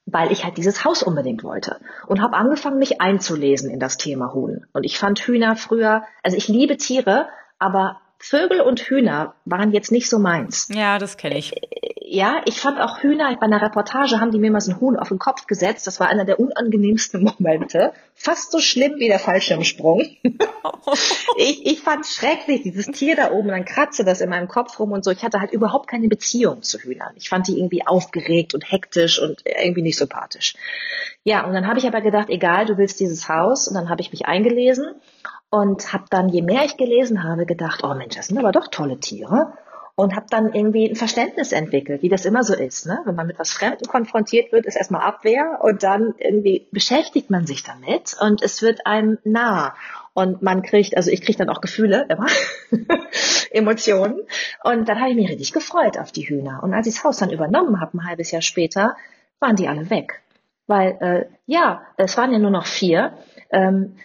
[0.06, 1.78] weil ich halt dieses Haus unbedingt wollte.
[2.06, 4.66] Und habe angefangen, mich einzulesen in das Thema Huhn.
[4.72, 9.92] Und ich fand Hühner früher, also ich liebe Tiere, aber Vögel und Hühner waren jetzt
[9.92, 10.68] nicht so meins.
[10.72, 11.54] Ja, das kenne ich.
[12.08, 14.96] Ja, ich fand auch Hühner, bei einer Reportage haben die mir mal so ein Huhn
[14.96, 15.86] auf den Kopf gesetzt.
[15.86, 17.92] Das war einer der unangenehmsten Momente.
[18.14, 20.00] Fast so schlimm wie der Fallschirmsprung.
[21.36, 24.92] ich, ich fand schrecklich, dieses Tier da oben, dann kratzte das in meinem Kopf rum
[24.92, 25.10] und so.
[25.10, 27.12] Ich hatte halt überhaupt keine Beziehung zu Hühnern.
[27.16, 30.54] Ich fand die irgendwie aufgeregt und hektisch und irgendwie nicht sympathisch.
[31.24, 33.66] Ja, und dann habe ich aber gedacht, egal, du willst dieses Haus.
[33.66, 34.94] Und dann habe ich mich eingelesen
[35.56, 38.68] und habe dann, je mehr ich gelesen habe, gedacht, oh Mensch, das sind aber doch
[38.68, 39.54] tolle Tiere.
[39.98, 42.84] und habe dann irgendwie ein Verständnis entwickelt, wie das immer so ist.
[42.84, 43.00] Ne?
[43.06, 47.46] Wenn man mit was Fremden konfrontiert wird, ist erstmal Abwehr und dann irgendwie beschäftigt man
[47.46, 49.74] sich damit und es wird einem nah.
[50.12, 52.26] Und man kriegt, also ich kriege dann auch Gefühle, immer
[53.50, 54.20] Emotionen.
[54.62, 56.62] Und dann habe ich mich richtig gefreut auf die Hühner.
[56.62, 58.96] Und als ich das Haus dann übernommen habe, ein halbes Jahr später,
[59.40, 60.20] waren die alle weg.
[60.66, 63.14] Weil, äh, ja, es waren ja nur noch vier.
[63.50, 63.96] Ähm,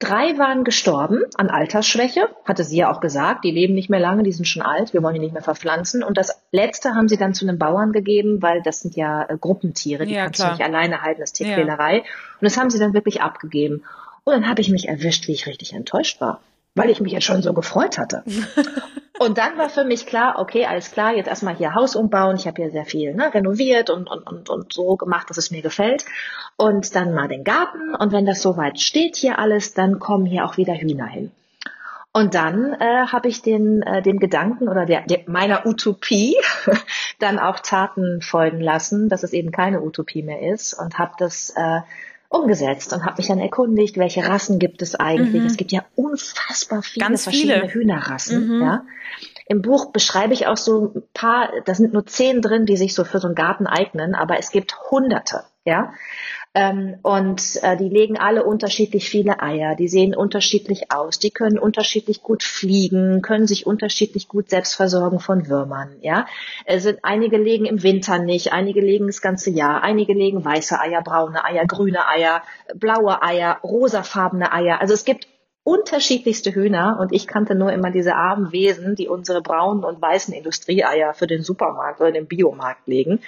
[0.00, 3.44] Drei waren gestorben an Altersschwäche, hatte sie ja auch gesagt.
[3.44, 6.02] Die leben nicht mehr lange, die sind schon alt, wir wollen die nicht mehr verpflanzen.
[6.02, 9.36] Und das letzte haben sie dann zu einem Bauern gegeben, weil das sind ja äh,
[9.38, 10.52] Gruppentiere, die ja, kannst klar.
[10.52, 11.96] du nicht alleine halten, das ist Tierquälerei.
[11.96, 12.00] Ja.
[12.00, 12.06] Und
[12.40, 13.84] das haben sie dann wirklich abgegeben.
[14.24, 16.40] Und dann habe ich mich erwischt, wie ich richtig enttäuscht war,
[16.74, 18.24] weil ich mich jetzt schon so gefreut hatte.
[19.20, 22.36] Und dann war für mich klar, okay, alles klar, jetzt erstmal hier Haus umbauen.
[22.36, 25.50] Ich habe hier sehr viel ne, renoviert und, und, und, und so gemacht, dass es
[25.50, 26.06] mir gefällt.
[26.56, 27.94] Und dann mal den Garten.
[27.94, 31.32] Und wenn das soweit steht hier alles, dann kommen hier auch wieder Hühner hin.
[32.12, 36.34] Und dann äh, habe ich den, äh, dem Gedanken oder der, der, meiner Utopie
[37.18, 41.50] dann auch Taten folgen lassen, dass es eben keine Utopie mehr ist und habe das
[41.50, 41.80] äh,
[42.30, 45.42] umgesetzt und habe mich dann erkundigt, welche Rassen gibt es eigentlich.
[45.42, 45.46] Mhm.
[45.46, 47.74] Es gibt ja unfassbar viele Ganz verschiedene viele.
[47.74, 48.56] Hühnerrassen.
[48.56, 48.62] Mhm.
[48.62, 48.84] Ja.
[49.46, 52.94] Im Buch beschreibe ich auch so ein paar, da sind nur zehn drin, die sich
[52.94, 55.42] so für so einen Garten eignen, aber es gibt hunderte.
[55.64, 55.92] Ja.
[56.52, 61.60] Ähm, und äh, die legen alle unterschiedlich viele Eier, die sehen unterschiedlich aus, die können
[61.60, 65.96] unterschiedlich gut fliegen, können sich unterschiedlich gut selbst versorgen von Würmern.
[66.00, 66.26] Ja,
[66.64, 70.80] es sind einige legen im Winter nicht, einige legen das ganze Jahr, einige legen weiße
[70.80, 72.42] Eier, braune Eier, grüne Eier,
[72.74, 74.80] blaue Eier, rosafarbene Eier.
[74.80, 75.28] Also es gibt
[75.62, 80.32] unterschiedlichste Hühner und ich kannte nur immer diese armen Wesen, die unsere braunen und weißen
[80.32, 83.20] Industrieeier für den Supermarkt oder den Biomarkt legen.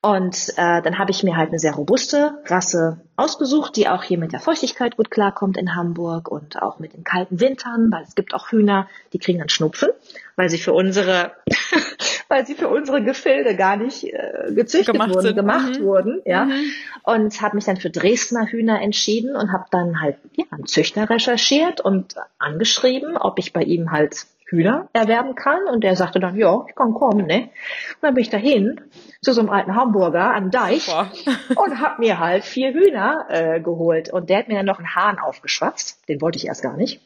[0.00, 4.18] Und äh, dann habe ich mir halt eine sehr robuste Rasse ausgesucht, die auch hier
[4.18, 8.14] mit der Feuchtigkeit gut klarkommt in Hamburg und auch mit den kalten Wintern, weil es
[8.14, 9.88] gibt auch Hühner, die kriegen dann Schnupfen,
[10.36, 11.32] weil sie für unsere
[12.28, 15.36] weil sie für unsere Gefilde gar nicht äh, gezüchtet gemacht wurden, sind.
[15.36, 15.84] gemacht mhm.
[15.84, 16.44] wurden, ja.
[16.44, 16.70] Mhm.
[17.02, 21.10] Und habe mich dann für Dresdner Hühner entschieden und habe dann halt ja, einen Züchter
[21.10, 25.66] recherchiert und angeschrieben, ob ich bei ihm halt Hühner erwerben kann.
[25.70, 27.42] Und der sagte dann, ja, ich kann kommen, ne?
[27.44, 28.80] Und dann bin ich dahin
[29.20, 30.88] zu so einem alten Hamburger am Deich
[31.56, 34.12] und hab mir halt vier Hühner äh, geholt.
[34.12, 36.08] Und der hat mir dann noch einen Hahn aufgeschwatzt.
[36.08, 37.00] Den wollte ich erst gar nicht.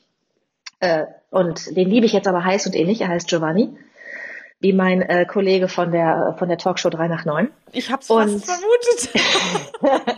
[0.81, 3.01] Äh, und den liebe ich jetzt aber heiß und ähnlich.
[3.01, 3.77] Er heißt Giovanni
[4.63, 7.49] wie mein äh, Kollege von der von der Talkshow 3 nach 9.
[7.73, 9.11] Ich hab's fast vermutet.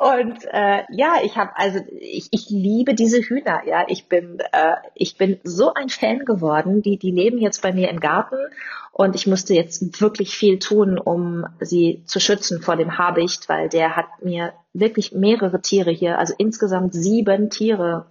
[0.00, 3.62] und äh, ja, ich habe also ich, ich liebe diese Hühner.
[3.66, 6.82] Ja, ich bin äh, ich bin so ein Fan geworden.
[6.82, 8.36] Die die leben jetzt bei mir im Garten
[8.92, 13.68] und ich musste jetzt wirklich viel tun, um sie zu schützen vor dem Habicht, weil
[13.68, 18.06] der hat mir wirklich mehrere Tiere hier, also insgesamt sieben Tiere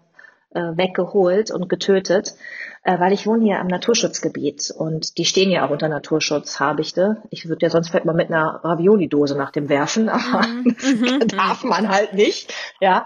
[0.54, 2.34] äh, weggeholt und getötet
[2.83, 7.17] äh, weil ich wohne hier am Naturschutzgebiet und die stehen ja auch unter Naturschutz, Habichte.
[7.29, 10.75] Ich würde ja sonst vielleicht mal mit einer Ravioli-Dose nach dem werfen, aber mhm.
[10.81, 11.27] mhm.
[11.27, 12.51] darf man halt nicht.
[12.79, 13.05] Ja.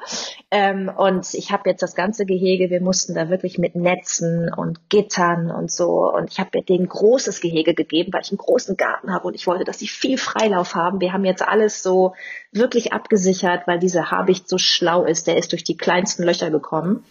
[0.49, 4.89] Ähm, und ich habe jetzt das ganze Gehege, wir mussten da wirklich mit Netzen und
[4.89, 6.09] Gittern und so.
[6.09, 9.45] Und ich habe denen großes Gehege gegeben, weil ich einen großen Garten habe und ich
[9.45, 11.01] wollte, dass sie viel Freilauf haben.
[11.01, 12.13] Wir haben jetzt alles so
[12.53, 15.27] wirklich abgesichert, weil dieser Habicht so schlau ist.
[15.27, 17.03] Der ist durch die kleinsten Löcher gekommen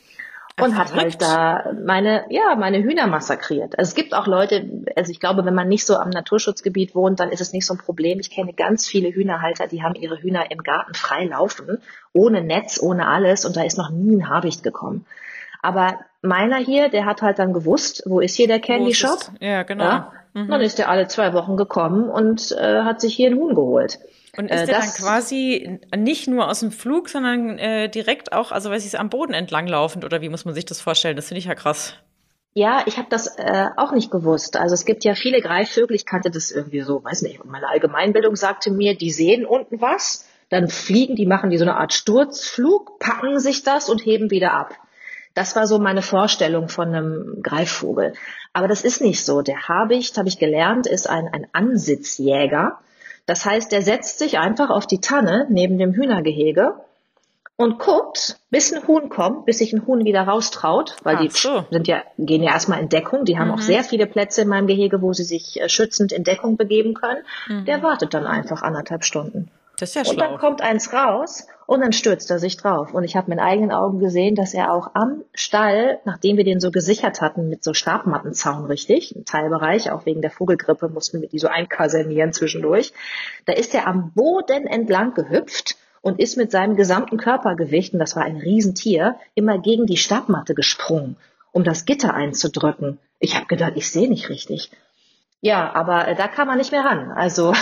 [0.61, 3.77] und hat halt da meine, ja, meine Hühner massakriert.
[3.79, 7.19] Also es gibt auch Leute, also ich glaube, wenn man nicht so am Naturschutzgebiet wohnt,
[7.19, 8.21] dann ist es nicht so ein Problem.
[8.21, 11.79] Ich kenne ganz viele Hühnerhalter, die haben ihre Hühner im Garten frei laufen,
[12.12, 15.07] ohne Netz, ohne alles und da ist noch nie ein Habicht gekommen.
[15.61, 19.31] Aber meiner hier, der hat halt dann gewusst, wo ist hier der Candy Shop?
[19.40, 19.85] Ja, genau.
[19.85, 20.12] Ja?
[20.35, 20.49] Mhm.
[20.49, 23.99] Dann ist der alle zwei Wochen gekommen und äh, hat sich hier ein Huhn geholt.
[24.37, 28.53] Und ist äh, der dann quasi nicht nur aus dem Flug, sondern äh, direkt auch,
[28.53, 31.16] also weiß ich, am Boden entlang laufend oder wie muss man sich das vorstellen?
[31.16, 31.94] Das finde ich ja krass.
[32.57, 34.57] Ja, ich habe das äh, auch nicht gewusst.
[34.57, 38.37] Also es gibt ja viele Greifvögel, ich kannte das irgendwie so, weiß nicht, meine Allgemeinbildung
[38.37, 43.01] sagte mir, die sehen unten was, dann fliegen die, machen die so eine Art Sturzflug,
[43.01, 44.75] packen sich das und heben wieder ab.
[45.35, 48.12] Das war so meine Vorstellung von einem Greifvogel.
[48.53, 49.42] Aber das ist nicht so.
[49.42, 52.79] Der Habicht, habe ich gelernt, ist ein, ein Ansitzjäger.
[53.27, 56.75] Das heißt, er setzt sich einfach auf die Tanne neben dem Hühnergehege
[57.57, 61.31] und guckt, bis ein Huhn kommt, bis sich ein Huhn wieder raustraut, weil Ach die
[61.31, 61.65] so.
[61.71, 63.25] sind ja, gehen ja erstmal in Deckung.
[63.25, 63.55] Die haben mhm.
[63.55, 66.95] auch sehr viele Plätze in meinem Gehege, wo sie sich äh, schützend in Deckung begeben
[66.95, 67.23] können.
[67.49, 67.65] Mhm.
[67.65, 69.51] Der wartet dann einfach anderthalb Stunden.
[69.79, 70.29] Das ist ja und schlau.
[70.29, 72.95] Dann kommt eins raus und dann stürzt er sich drauf.
[72.95, 76.61] Und ich habe mit eigenen Augen gesehen, dass er auch am Stall, nachdem wir den
[76.61, 81.29] so gesichert hatten mit so Stabmattenzaun richtig, im Teilbereich, auch wegen der Vogelgrippe mussten wir
[81.29, 82.93] die so einkasernieren zwischendurch,
[83.47, 88.15] da ist er am Boden entlang gehüpft und ist mit seinem gesamten Körpergewicht, und das
[88.15, 91.17] war ein Riesentier, immer gegen die Stabmatte gesprungen.
[91.55, 92.99] um das Gitter einzudrücken.
[93.21, 94.71] Ich habe gedacht, ich sehe nicht richtig.
[95.45, 97.13] Ja, aber äh, da kann man nicht mehr ran.
[97.13, 97.53] Also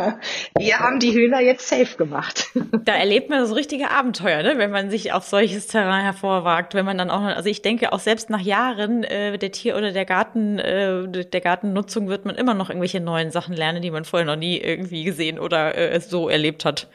[0.58, 2.50] wir haben die Hühner jetzt safe gemacht.
[2.84, 4.54] Da erlebt man so richtige Abenteuer, ne?
[4.56, 6.74] wenn man sich auf solches Terrain hervorwagt.
[6.74, 9.76] Wenn man dann auch, noch, also ich denke auch selbst nach Jahren äh, der Tier-
[9.76, 13.92] oder der Garten, äh, der Gartennutzung wird man immer noch irgendwelche neuen Sachen lernen, die
[13.92, 16.88] man vorher noch nie irgendwie gesehen oder äh, so erlebt hat.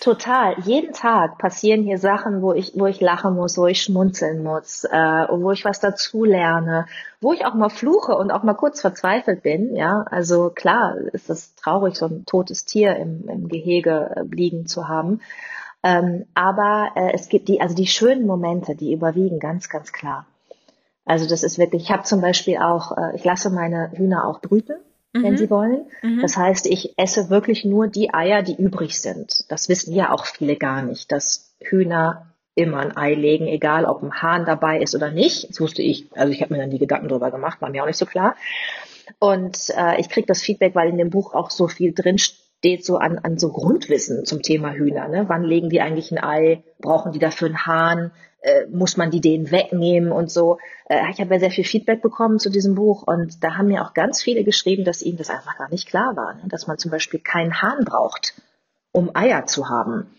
[0.00, 0.54] Total.
[0.60, 4.84] Jeden Tag passieren hier Sachen, wo ich, wo ich lachen muss, wo ich schmunzeln muss,
[4.84, 6.86] äh, wo ich was dazu lerne,
[7.20, 9.74] wo ich auch mal fluche und auch mal kurz verzweifelt bin.
[9.74, 14.66] Ja, also klar ist es traurig, so ein totes Tier im, im Gehege äh, liegen
[14.66, 15.20] zu haben.
[15.82, 20.26] Ähm, aber äh, es gibt die, also die schönen Momente, die überwiegen ganz, ganz klar.
[21.04, 24.40] Also das ist wirklich, ich habe zum Beispiel auch, äh, ich lasse meine Hühner auch
[24.40, 24.76] brüten
[25.18, 25.22] mhm.
[25.22, 25.86] wenn sie wollen.
[26.02, 26.20] Mhm.
[26.20, 29.44] Das heißt, ich esse wirklich nur die Eier, die übrig sind.
[29.50, 34.02] Das wissen ja auch viele gar nicht, dass Hühner immer ein Ei legen, egal ob
[34.02, 35.50] ein Hahn dabei ist oder nicht.
[35.50, 37.86] Das wusste ich, also ich habe mir dann die Gedanken drüber gemacht, war mir auch
[37.86, 38.34] nicht so klar.
[39.18, 42.45] Und äh, ich kriege das Feedback, weil in dem Buch auch so viel drin steht,
[42.80, 45.08] so an, an so Grundwissen zum Thema Hühner.
[45.08, 45.24] Ne?
[45.28, 46.64] Wann legen die eigentlich ein Ei?
[46.80, 48.10] Brauchen die dafür einen Hahn?
[48.46, 50.58] Äh, muss man die denen wegnehmen und so.
[50.88, 53.82] Äh, ich habe ja sehr viel Feedback bekommen zu diesem Buch und da haben mir
[53.82, 56.42] auch ganz viele geschrieben, dass ihnen das einfach gar nicht klar war, ne?
[56.46, 58.34] dass man zum Beispiel keinen Hahn braucht,
[58.92, 60.10] um Eier zu haben.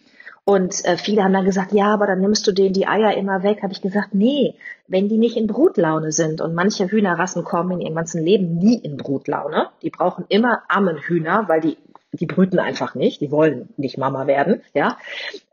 [0.43, 3.43] Und äh, viele haben dann gesagt, ja, aber dann nimmst du denen die Eier immer
[3.43, 3.63] weg.
[3.63, 4.55] Habe ich gesagt, nee,
[4.87, 8.77] wenn die nicht in Brutlaune sind und manche Hühnerrassen kommen in ihrem ganzen Leben nie
[8.77, 11.77] in Brutlaune, die brauchen immer Ammenhühner, weil die
[12.11, 14.97] die brüten einfach nicht, die wollen nicht Mama werden, ja.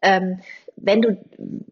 [0.03, 0.40] Ähm,
[0.77, 1.17] wenn du,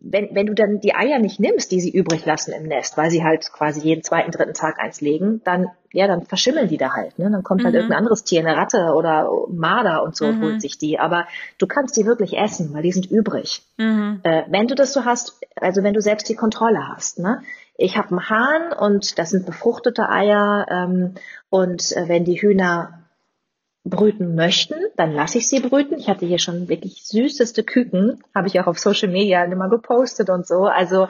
[0.01, 3.11] wenn, wenn du dann die Eier nicht nimmst, die sie übrig lassen im Nest, weil
[3.11, 6.93] sie halt quasi jeden zweiten, dritten Tag eins legen, dann, ja, dann verschimmeln die da
[6.95, 7.29] halt, ne?
[7.31, 7.79] Dann kommt halt mhm.
[7.81, 10.43] irgendein anderes Tier, eine Ratte oder Marder und so mhm.
[10.43, 10.99] holt sich die.
[10.99, 11.27] Aber
[11.59, 13.63] du kannst die wirklich essen, weil die sind übrig.
[13.77, 14.21] Mhm.
[14.23, 17.43] Äh, wenn du das so hast, also wenn du selbst die Kontrolle hast, ne?
[17.77, 21.15] Ich habe einen Hahn und das sind befruchtete Eier ähm,
[21.51, 23.02] und äh, wenn die Hühner
[23.85, 25.99] brüten möchten, dann lasse ich sie brüten.
[25.99, 30.31] Ich hatte hier schon wirklich süßeste Küken, habe ich auch auf Social Media immer gepostet
[30.31, 30.65] und so.
[30.65, 31.09] Also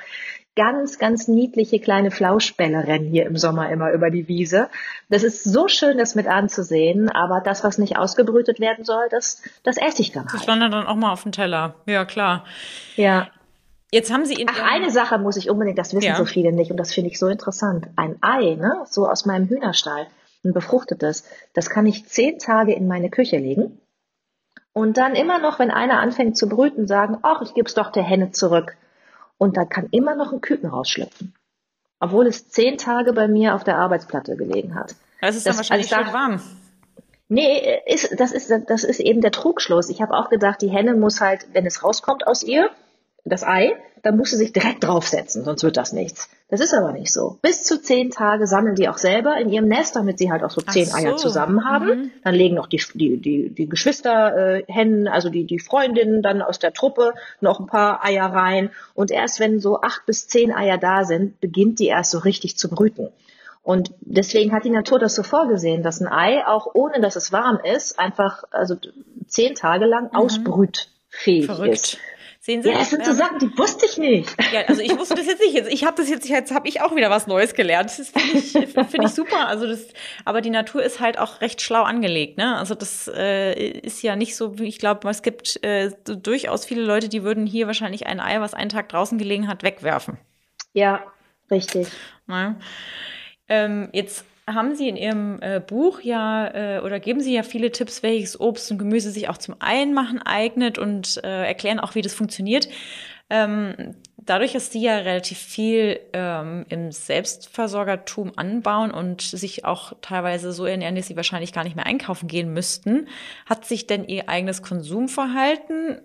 [0.56, 4.68] ganz, ganz niedliche kleine Flauschbälle rennen hier im Sommer immer über die Wiese.
[5.08, 9.42] Das ist so schön, das mit anzusehen, aber das, was nicht ausgebrütet werden soll, das,
[9.64, 10.34] das esse ich dann halt.
[10.34, 11.74] Das landet dann auch mal auf den Teller.
[11.86, 12.44] Ja, klar.
[12.96, 13.28] Ja.
[13.90, 16.16] Jetzt haben Sie Ach, eine Sache muss ich unbedingt, das wissen ja.
[16.16, 17.88] so viele nicht und das finde ich so interessant.
[17.96, 20.06] Ein Ei, ne, so aus meinem Hühnerstall
[20.44, 23.78] ein befruchtetes, das kann ich zehn Tage in meine Küche legen
[24.72, 27.92] und dann immer noch, wenn einer anfängt zu brüten, sagen, ach, ich gebe es doch
[27.92, 28.76] der Henne zurück.
[29.36, 31.34] Und dann kann immer noch ein Küken rausschlüpfen.
[32.00, 34.94] Obwohl es zehn Tage bei mir auf der Arbeitsplatte gelegen hat.
[35.20, 36.42] Das ist dann das, wahrscheinlich also schön warm.
[37.28, 39.88] Nee, ist, das, ist, das ist eben der Trugschluss.
[39.88, 42.70] Ich habe auch gedacht, die Henne muss halt, wenn es rauskommt aus ihr,
[43.24, 46.28] das Ei, dann muss sie sich direkt draufsetzen, sonst wird das nichts.
[46.48, 47.38] Das ist aber nicht so.
[47.40, 50.50] Bis zu zehn Tage sammeln die auch selber in ihrem Nest, damit sie halt auch
[50.50, 50.96] so zehn so.
[50.96, 51.86] Eier zusammen haben.
[51.86, 52.10] Mhm.
[52.24, 56.58] Dann legen auch die, die, die, die Geschwisterhennen, äh, also die, die Freundinnen dann aus
[56.58, 58.70] der Truppe noch ein paar Eier rein.
[58.94, 62.58] Und erst wenn so acht bis zehn Eier da sind, beginnt die erst so richtig
[62.58, 63.08] zu brüten.
[63.62, 67.30] Und deswegen hat die Natur das so vorgesehen, dass ein Ei, auch ohne dass es
[67.30, 68.76] warm ist, einfach also
[69.28, 70.16] zehn Tage lang mhm.
[70.16, 71.72] ausbrütfähig Verrückt.
[71.72, 71.98] ist.
[72.44, 72.70] Sehen Sie?
[72.70, 74.34] Ja, das sind so Sachen, die wusste ich nicht.
[74.52, 75.56] Ja, also ich wusste das jetzt nicht.
[75.68, 77.96] Ich habe das jetzt, jetzt habe ich auch wieder was Neues gelernt.
[77.96, 79.46] Das finde ich, find ich super.
[79.46, 79.86] Also das,
[80.24, 82.38] aber die Natur ist halt auch recht schlau angelegt.
[82.38, 82.56] Ne?
[82.56, 87.08] Also das äh, ist ja nicht so, ich glaube, es gibt äh, durchaus viele Leute,
[87.08, 90.18] die würden hier wahrscheinlich ein Ei, was einen Tag draußen gelegen hat, wegwerfen.
[90.72, 91.04] Ja,
[91.48, 91.86] richtig.
[92.26, 92.56] Ja.
[93.48, 97.70] Ähm, jetzt haben Sie in Ihrem äh, Buch ja äh, oder geben Sie ja viele
[97.70, 102.02] Tipps, welches Obst und Gemüse sich auch zum Einmachen eignet und äh, erklären auch, wie
[102.02, 102.68] das funktioniert.
[103.30, 110.52] Ähm, dadurch, dass Sie ja relativ viel ähm, im Selbstversorgertum anbauen und sich auch teilweise
[110.52, 113.08] so ernähren, dass Sie wahrscheinlich gar nicht mehr einkaufen gehen müssten,
[113.46, 116.00] hat sich denn Ihr eigenes Konsumverhalten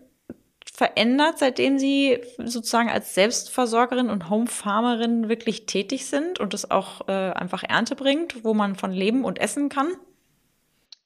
[0.78, 7.12] verändert, seitdem Sie sozusagen als Selbstversorgerin und Homefarmerin wirklich tätig sind und es auch äh,
[7.12, 9.88] einfach Ernte bringt, wo man von leben und essen kann?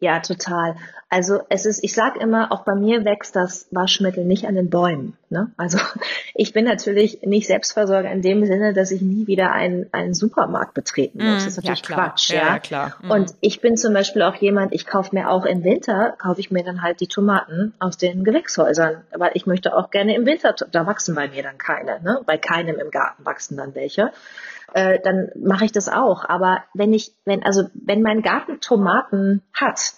[0.02, 0.76] Ja, total.
[1.10, 4.72] Also es ist, ich sage immer, auch bei mir wächst das Waschmittel nicht an den
[4.72, 5.16] Bäumen.
[5.30, 5.52] Ne?
[5.58, 5.78] Also
[6.34, 10.74] ich bin natürlich nicht Selbstversorger in dem Sinne, dass ich nie wieder einen, einen Supermarkt
[10.74, 11.28] betreten muss.
[11.28, 12.30] Mm, das ist natürlich ja, Quatsch.
[12.32, 12.60] Ja, ja?
[12.60, 12.96] klar.
[13.04, 13.12] Mm.
[13.12, 16.50] Und ich bin zum Beispiel auch jemand, ich kaufe mir auch im Winter, kaufe ich
[16.50, 20.56] mir dann halt die Tomaten aus den Gewächshäusern, weil ich möchte auch gerne im Winter,
[20.72, 22.22] da wachsen bei mir dann keine, ne?
[22.26, 24.12] bei keinem im Garten wachsen dann welche.
[24.74, 26.24] Äh, dann mache ich das auch.
[26.28, 29.93] Aber wenn ich, wenn, also wenn mein Garten Tomaten hat,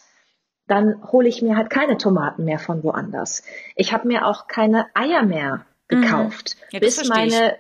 [0.68, 3.44] dann hole ich mir halt keine Tomaten mehr von woanders.
[3.76, 6.02] Ich habe mir auch keine Eier mehr mhm.
[6.02, 6.68] gekauft, mhm.
[6.72, 7.56] ja, bis meine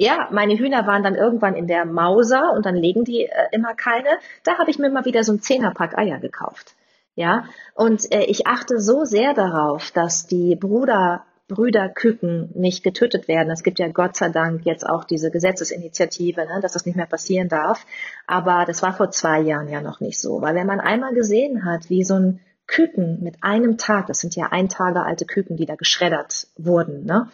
[0.00, 3.74] Ja, meine Hühner waren dann irgendwann in der Mauser und dann legen die äh, immer
[3.74, 4.08] keine.
[4.44, 6.76] Da habe ich mir mal wieder so ein Zehnerpack Eier gekauft.
[7.16, 13.50] Ja, und äh, ich achte so sehr darauf, dass die Bruder Brüderküken nicht getötet werden.
[13.50, 17.06] Es gibt ja Gott sei Dank jetzt auch diese Gesetzesinitiative, ne, dass das nicht mehr
[17.06, 17.86] passieren darf.
[18.26, 20.42] Aber das war vor zwei Jahren ja noch nicht so.
[20.42, 24.36] Weil wenn man einmal gesehen hat, wie so ein Küken mit einem Tag, das sind
[24.36, 27.28] ja ein Tage alte Küken, die da geschreddert wurden, ne,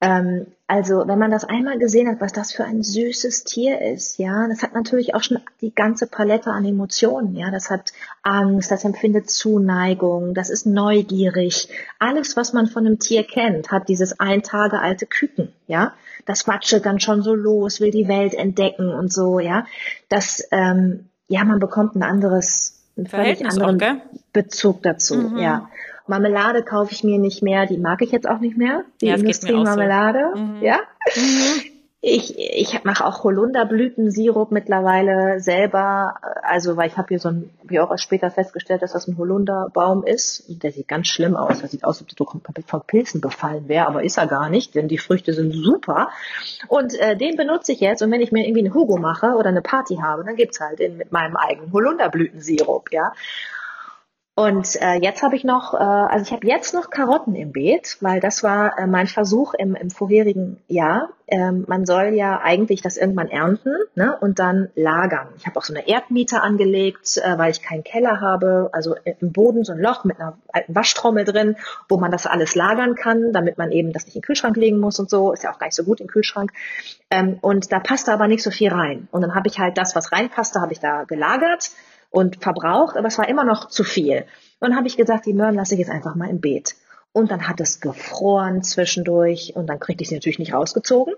[0.00, 4.18] ähm, also, wenn man das einmal gesehen hat, was das für ein süßes Tier ist,
[4.18, 7.92] ja, das hat natürlich auch schon die ganze Palette an Emotionen, ja, das hat
[8.22, 11.68] Angst, das empfindet Zuneigung, das ist neugierig.
[11.98, 15.92] Alles, was man von einem Tier kennt, hat dieses ein Tage alte Küken, ja.
[16.24, 19.66] Das watschelt dann schon so los, will die Welt entdecken und so, ja.
[20.08, 23.96] Das, ähm, ja, man bekommt ein anderes, einen völlig anderen auch,
[24.32, 25.38] Bezug dazu, mhm.
[25.38, 25.68] ja.
[26.06, 29.14] Marmelade kaufe ich mir nicht mehr, die mag ich jetzt auch nicht mehr, die ja,
[29.14, 30.32] Industriemarmelade.
[30.34, 30.40] So.
[30.40, 30.62] Mhm.
[30.62, 30.78] Ja.
[31.14, 31.70] Mhm.
[32.02, 37.78] Ich, ich mache auch Holunderblütensirup mittlerweile selber, also weil ich habe hier so ein, wie
[37.78, 40.44] auch erst später festgestellt, dass das ein Holunderbaum ist.
[40.48, 41.60] Der sieht ganz schlimm aus.
[41.60, 44.48] Der sieht aus, als ob der komplett von Pilzen befallen wäre, aber ist er gar
[44.48, 46.08] nicht, denn die Früchte sind super.
[46.68, 49.50] Und äh, den benutze ich jetzt und wenn ich mir irgendwie eine Hugo mache oder
[49.50, 53.12] eine Party habe, dann gibt's halt den mit meinem eigenen Holunderblütensirup, ja.
[54.40, 57.98] Und äh, jetzt habe ich noch, äh, also ich habe jetzt noch Karotten im Beet,
[58.00, 61.10] weil das war äh, mein Versuch im, im vorherigen Jahr.
[61.26, 65.28] Ähm, man soll ja eigentlich das irgendwann ernten ne, und dann lagern.
[65.36, 69.30] Ich habe auch so eine Erdmiete angelegt, äh, weil ich keinen Keller habe, also im
[69.30, 71.56] Boden so ein Loch mit einer alten Waschtrommel drin,
[71.90, 74.80] wo man das alles lagern kann, damit man eben das nicht in den Kühlschrank legen
[74.80, 75.34] muss und so.
[75.34, 76.50] Ist ja auch gar nicht so gut im Kühlschrank.
[77.10, 79.06] Ähm, und da passte aber nicht so viel rein.
[79.10, 81.72] Und dann habe ich halt das, was reinpasste, habe ich da gelagert
[82.10, 84.24] und verbraucht, aber es war immer noch zu viel.
[84.58, 86.76] Und dann habe ich gesagt, die Möhren lasse ich jetzt einfach mal im Beet.
[87.12, 91.14] Und dann hat es gefroren zwischendurch und dann kriegte ich sie natürlich nicht rausgezogen.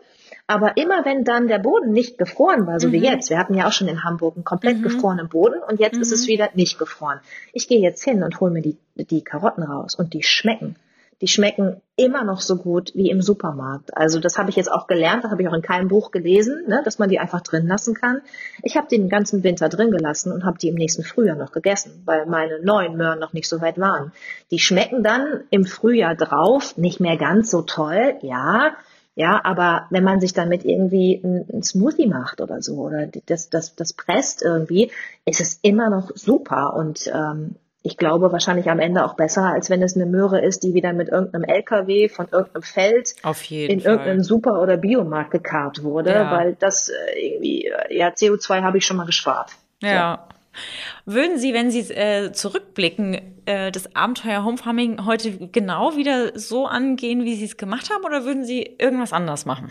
[0.46, 2.92] Aber immer wenn dann der Boden nicht gefroren war, so mhm.
[2.92, 4.82] wie jetzt, wir hatten ja auch schon in Hamburg einen komplett mhm.
[4.82, 6.02] gefrorenen Boden und jetzt mhm.
[6.02, 6.28] ist es mhm.
[6.28, 7.20] wieder nicht gefroren.
[7.52, 10.76] Ich gehe jetzt hin und hole mir die, die Karotten raus und die schmecken
[11.22, 13.96] die schmecken immer noch so gut wie im Supermarkt.
[13.96, 16.64] Also das habe ich jetzt auch gelernt, das habe ich auch in keinem Buch gelesen,
[16.66, 18.20] ne, dass man die einfach drin lassen kann.
[18.62, 21.52] Ich habe die den ganzen Winter drin gelassen und habe die im nächsten Frühjahr noch
[21.52, 24.12] gegessen, weil meine neuen Möhren noch nicht so weit waren.
[24.50, 28.72] Die schmecken dann im Frühjahr drauf, nicht mehr ganz so toll, ja,
[29.14, 33.76] ja, aber wenn man sich damit irgendwie ein, Smoothie macht oder so oder das, das,
[33.76, 34.90] das presst irgendwie,
[35.26, 36.74] ist es immer noch super.
[36.74, 40.62] Und ähm, ich glaube, wahrscheinlich am Ende auch besser, als wenn es eine Möhre ist,
[40.62, 43.92] die wieder mit irgendeinem LKW von irgendeinem Feld in Fall.
[43.92, 46.30] irgendeinem Super- oder Biomarkt gekarrt wurde, ja.
[46.30, 49.52] weil das äh, irgendwie, äh, ja, CO2 habe ich schon mal gespart.
[49.80, 50.26] Ja.
[50.28, 51.12] So.
[51.12, 57.24] Würden Sie, wenn Sie äh, zurückblicken, äh, das Abenteuer Homefarming heute genau wieder so angehen,
[57.24, 59.70] wie Sie es gemacht haben, oder würden Sie irgendwas anders machen?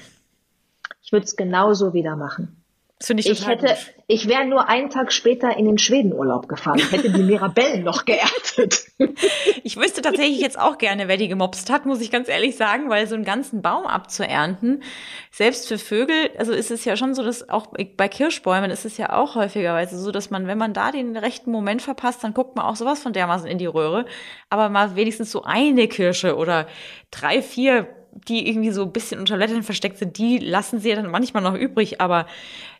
[1.03, 2.60] Ich würde es genauso wieder machen.
[3.01, 3.77] Das finde ich, ich hätte, gut.
[4.05, 8.85] ich wäre nur einen Tag später in den Schwedenurlaub gefahren, hätte die Mirabellen noch geerntet.
[9.63, 12.89] Ich wüsste tatsächlich jetzt auch gerne, wer die gemobst hat, muss ich ganz ehrlich sagen,
[12.89, 14.83] weil so einen ganzen Baum abzuernten,
[15.31, 18.97] selbst für Vögel, also ist es ja schon so, dass auch bei Kirschbäumen ist es
[18.97, 22.55] ja auch häufigerweise so, dass man, wenn man da den rechten Moment verpasst, dann guckt
[22.55, 24.05] man auch sowas von dermaßen in die Röhre,
[24.49, 26.67] aber mal wenigstens so eine Kirsche oder
[27.09, 27.87] drei, vier
[28.27, 31.43] die irgendwie so ein bisschen unter Blättern versteckt sind, die lassen sie ja dann manchmal
[31.43, 32.25] noch übrig, aber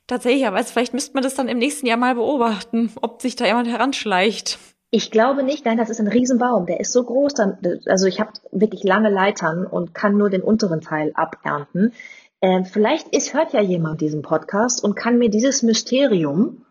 [0.08, 3.46] tatsächlich, aber vielleicht müsste man das dann im nächsten Jahr mal beobachten, ob sich da
[3.46, 4.60] jemand heranschleicht.
[4.94, 6.66] Ich glaube nicht, nein, das ist ein Riesenbaum.
[6.66, 10.42] Der ist so groß, dann, also ich habe wirklich lange Leitern und kann nur den
[10.42, 11.94] unteren Teil abernten.
[12.42, 16.66] Äh, vielleicht ist, hört ja jemand diesen Podcast und kann mir dieses Mysterium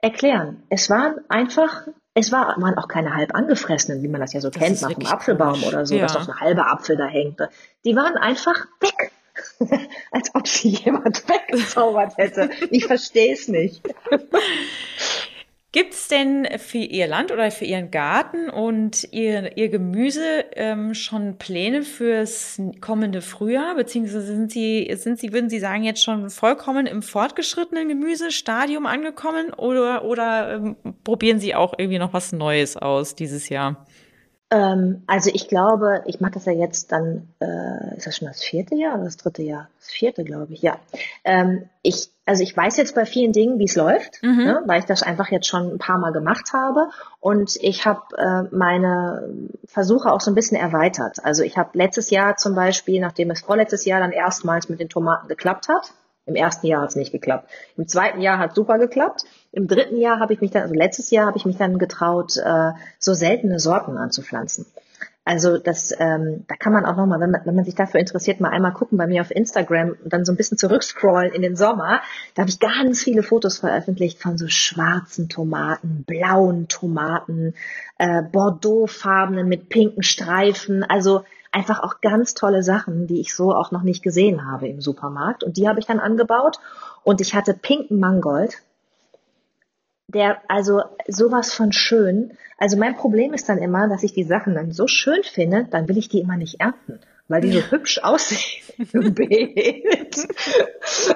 [0.00, 0.64] erklären.
[0.68, 4.50] Es waren einfach, es war, waren auch keine halb angefressenen, wie man das ja so
[4.50, 5.68] das kennt, nach einem Apfelbaum komisch.
[5.68, 6.02] oder so, ja.
[6.02, 7.38] dass auch ein halber Apfel da hängt.
[7.84, 9.12] Die waren einfach weg.
[10.10, 12.50] Als ob sie jemand weggezaubert hätte.
[12.70, 13.82] Ich verstehe es nicht.
[15.72, 20.94] Gibt es denn für Ihr Land oder für Ihren Garten und Ihr, Ihr Gemüse ähm,
[20.94, 23.76] schon Pläne fürs kommende Frühjahr?
[23.76, 29.52] Beziehungsweise sind Sie, sind Sie, würden Sie sagen, jetzt schon vollkommen im fortgeschrittenen Gemüsestadium angekommen
[29.52, 33.86] oder, oder ähm, probieren Sie auch irgendwie noch was Neues aus dieses Jahr?
[34.52, 38.42] Ähm, also ich glaube, ich mache das ja jetzt dann, äh, ist das schon das
[38.42, 39.68] vierte Jahr oder das dritte Jahr?
[39.78, 40.76] Das vierte, glaube ich, ja.
[41.22, 44.44] Ähm, ich, also ich weiß jetzt bei vielen Dingen, wie es läuft, mhm.
[44.44, 46.88] ne, weil ich das einfach jetzt schon ein paar Mal gemacht habe.
[47.20, 49.32] Und ich habe äh, meine
[49.66, 51.24] Versuche auch so ein bisschen erweitert.
[51.24, 54.88] Also ich habe letztes Jahr zum Beispiel, nachdem es vorletztes Jahr dann erstmals mit den
[54.88, 55.92] Tomaten geklappt hat,
[56.26, 57.50] im ersten Jahr hat es nicht geklappt.
[57.76, 59.24] Im zweiten Jahr hat super geklappt.
[59.52, 62.36] Im dritten Jahr habe ich mich dann, also letztes Jahr habe ich mich dann getraut,
[62.36, 64.66] äh, so seltene Sorten anzupflanzen.
[65.24, 68.40] Also das, ähm, da kann man auch nochmal, wenn man, wenn man sich dafür interessiert,
[68.40, 71.56] mal einmal gucken bei mir auf Instagram und dann so ein bisschen zurückscrollen in den
[71.56, 72.00] Sommer.
[72.34, 77.54] Da habe ich ganz viele Fotos veröffentlicht von so schwarzen Tomaten, blauen Tomaten,
[77.98, 80.84] äh, Bordeauxfarbenen mit pinken Streifen.
[80.84, 84.80] Also einfach auch ganz tolle Sachen, die ich so auch noch nicht gesehen habe im
[84.80, 85.44] Supermarkt.
[85.44, 86.58] Und die habe ich dann angebaut.
[87.04, 88.62] Und ich hatte pinken Mangold,
[90.10, 92.32] der also sowas von schön.
[92.58, 95.88] Also mein Problem ist dann immer, dass ich die Sachen dann so schön finde, dann
[95.88, 100.28] will ich die immer nicht ernten, weil die so hübsch aussehen im Beet.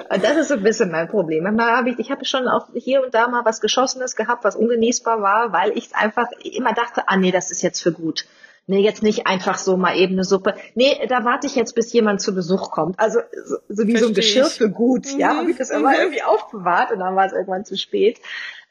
[0.09, 1.43] das ist so ein bisschen mein Problem.
[1.43, 4.55] Manchmal habe ich, ich habe schon auch hier und da mal was Geschossenes gehabt, was
[4.55, 8.25] ungenießbar war, weil ich einfach immer dachte, ah nee, das ist jetzt für gut.
[8.67, 10.55] Nee, jetzt nicht einfach so mal eben eine Suppe.
[10.73, 12.99] Nee, da warte ich jetzt, bis jemand zu Besuch kommt.
[12.99, 14.53] Also so, so wie Versteh so ein Geschirr ich.
[14.53, 15.13] für gut.
[15.13, 15.19] Mhm.
[15.19, 15.99] Ja, habe ich das immer mhm.
[15.99, 18.19] irgendwie aufbewahrt und dann war es irgendwann zu spät.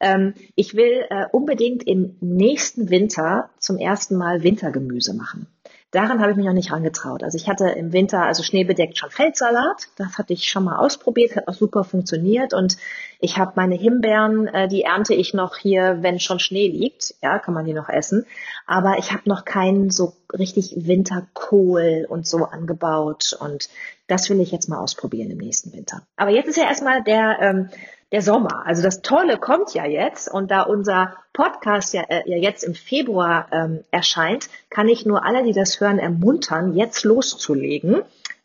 [0.00, 5.46] Ähm, ich will äh, unbedingt im nächsten Winter zum ersten Mal Wintergemüse machen.
[5.94, 7.22] Daran habe ich mich noch nicht rangetraut.
[7.22, 9.86] Also ich hatte im Winter, also schneebedeckt schon Feldsalat.
[9.96, 12.52] Das hatte ich schon mal ausprobiert, hat auch super funktioniert.
[12.52, 12.78] Und
[13.20, 17.14] ich habe meine Himbeeren, äh, die ernte ich noch hier, wenn schon Schnee liegt.
[17.22, 18.26] Ja, kann man die noch essen.
[18.66, 23.36] Aber ich habe noch keinen so richtig Winterkohl und so angebaut.
[23.38, 23.68] Und
[24.08, 26.02] das will ich jetzt mal ausprobieren im nächsten Winter.
[26.16, 27.70] Aber jetzt ist ja erstmal der ähm,
[28.14, 28.64] der Sommer.
[28.64, 32.76] Also das Tolle kommt ja jetzt und da unser Podcast ja, äh, ja jetzt im
[32.76, 38.02] Februar ähm, erscheint, kann ich nur alle, die das hören, ermuntern, jetzt loszulegen,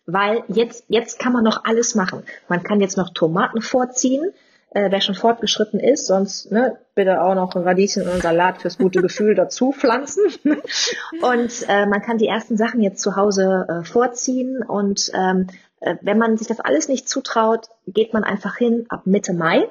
[0.07, 2.23] weil jetzt, jetzt kann man noch alles machen.
[2.47, 4.33] Man kann jetzt noch Tomaten vorziehen,
[4.71, 8.63] äh, wer schon fortgeschritten ist, sonst ne, bitte auch noch ein Radieschen und einen Salat
[8.63, 10.23] fürs gute Gefühl dazu pflanzen.
[11.21, 15.53] und äh, man kann die ersten Sachen jetzt zu Hause äh, vorziehen und ähm, äh,
[16.01, 19.69] wenn man sich das alles nicht zutraut, geht man einfach hin ab Mitte Mai.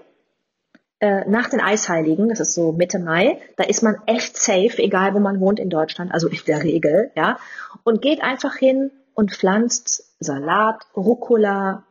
[1.01, 5.15] Äh, nach den Eisheiligen, das ist so Mitte Mai, da ist man echt safe, egal
[5.15, 7.39] wo man wohnt in Deutschland, also in der Regel, ja,
[7.85, 11.85] und geht einfach hin und pflanzt Salat, Rucola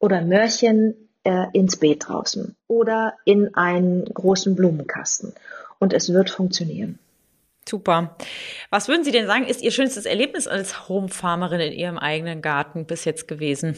[0.00, 5.32] oder Möhrchen äh, ins Beet draußen oder in einen großen Blumenkasten.
[5.78, 6.98] Und es wird funktionieren.
[7.68, 8.16] Super.
[8.70, 12.86] Was würden Sie denn sagen, ist Ihr schönstes Erlebnis als Homefarmerin in Ihrem eigenen Garten
[12.86, 13.76] bis jetzt gewesen?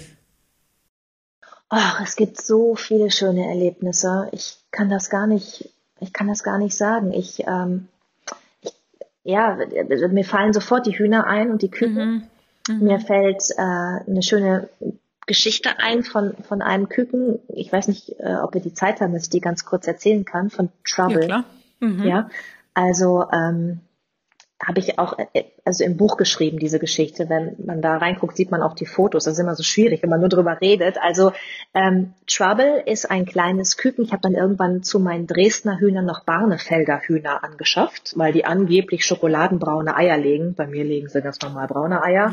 [1.71, 4.29] Ach, es gibt so viele schöne Erlebnisse.
[4.33, 5.71] Ich kann das gar nicht,
[6.01, 7.13] ich kann das gar nicht sagen.
[7.13, 7.89] Ich, ähm,
[8.63, 8.73] ich
[9.25, 9.59] ja,
[10.11, 12.29] mir fallen sofort die Hühner ein und die Küken.
[12.69, 12.75] Mhm.
[12.75, 12.85] Mhm.
[12.85, 14.69] Mir fällt äh, eine schöne
[15.27, 17.39] Geschichte ein von, von einem Küken.
[17.49, 20.25] Ich weiß nicht, äh, ob wir die Zeit haben, dass ich die ganz kurz erzählen
[20.25, 21.21] kann, von Trouble.
[21.21, 21.45] Ja, klar.
[21.81, 22.05] Mhm.
[22.05, 22.31] Ja,
[22.79, 23.81] also ähm,
[24.65, 27.29] habe ich auch äh, also im Buch geschrieben, diese Geschichte.
[27.29, 29.25] Wenn man da reinguckt, sieht man auch die Fotos.
[29.25, 30.97] Das ist immer so schwierig, wenn man nur drüber redet.
[30.99, 31.33] Also
[31.75, 34.03] ähm, Trouble ist ein kleines Küken.
[34.03, 39.05] Ich habe dann irgendwann zu meinen Dresdner Hühnern noch Barnefelder Hühner angeschafft, weil die angeblich
[39.05, 40.55] schokoladenbraune Eier legen.
[40.55, 42.33] Bei mir legen sie ganz normal braune Eier.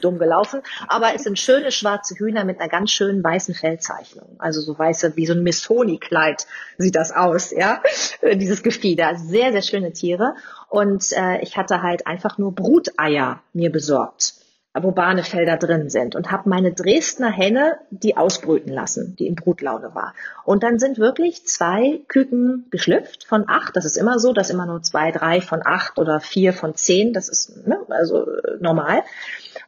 [0.00, 0.60] Dumm gelaufen.
[0.88, 4.34] Aber es sind schöne schwarze Hühner mit einer ganz schönen weißen Fellzeichnung.
[4.38, 7.80] Also so weiße, wie so ein Miss Honey-Kleid sieht das aus, ja.
[8.34, 9.14] Dieses Gefieder.
[9.14, 10.34] Sehr, sehr schöne Tiere.
[10.72, 14.34] Und äh, ich hatte halt einfach nur Bruteier mir besorgt,
[14.74, 19.94] wo Bahnefelder drin sind und habe meine Dresdner Henne die ausbrüten lassen, die in Brutlaune
[19.94, 20.14] war.
[20.44, 23.76] Und dann sind wirklich zwei Küken geschlüpft von acht.
[23.76, 27.12] Das ist immer so, dass immer nur zwei, drei von acht oder vier von zehn.
[27.12, 29.02] Das ist ne, also äh, normal.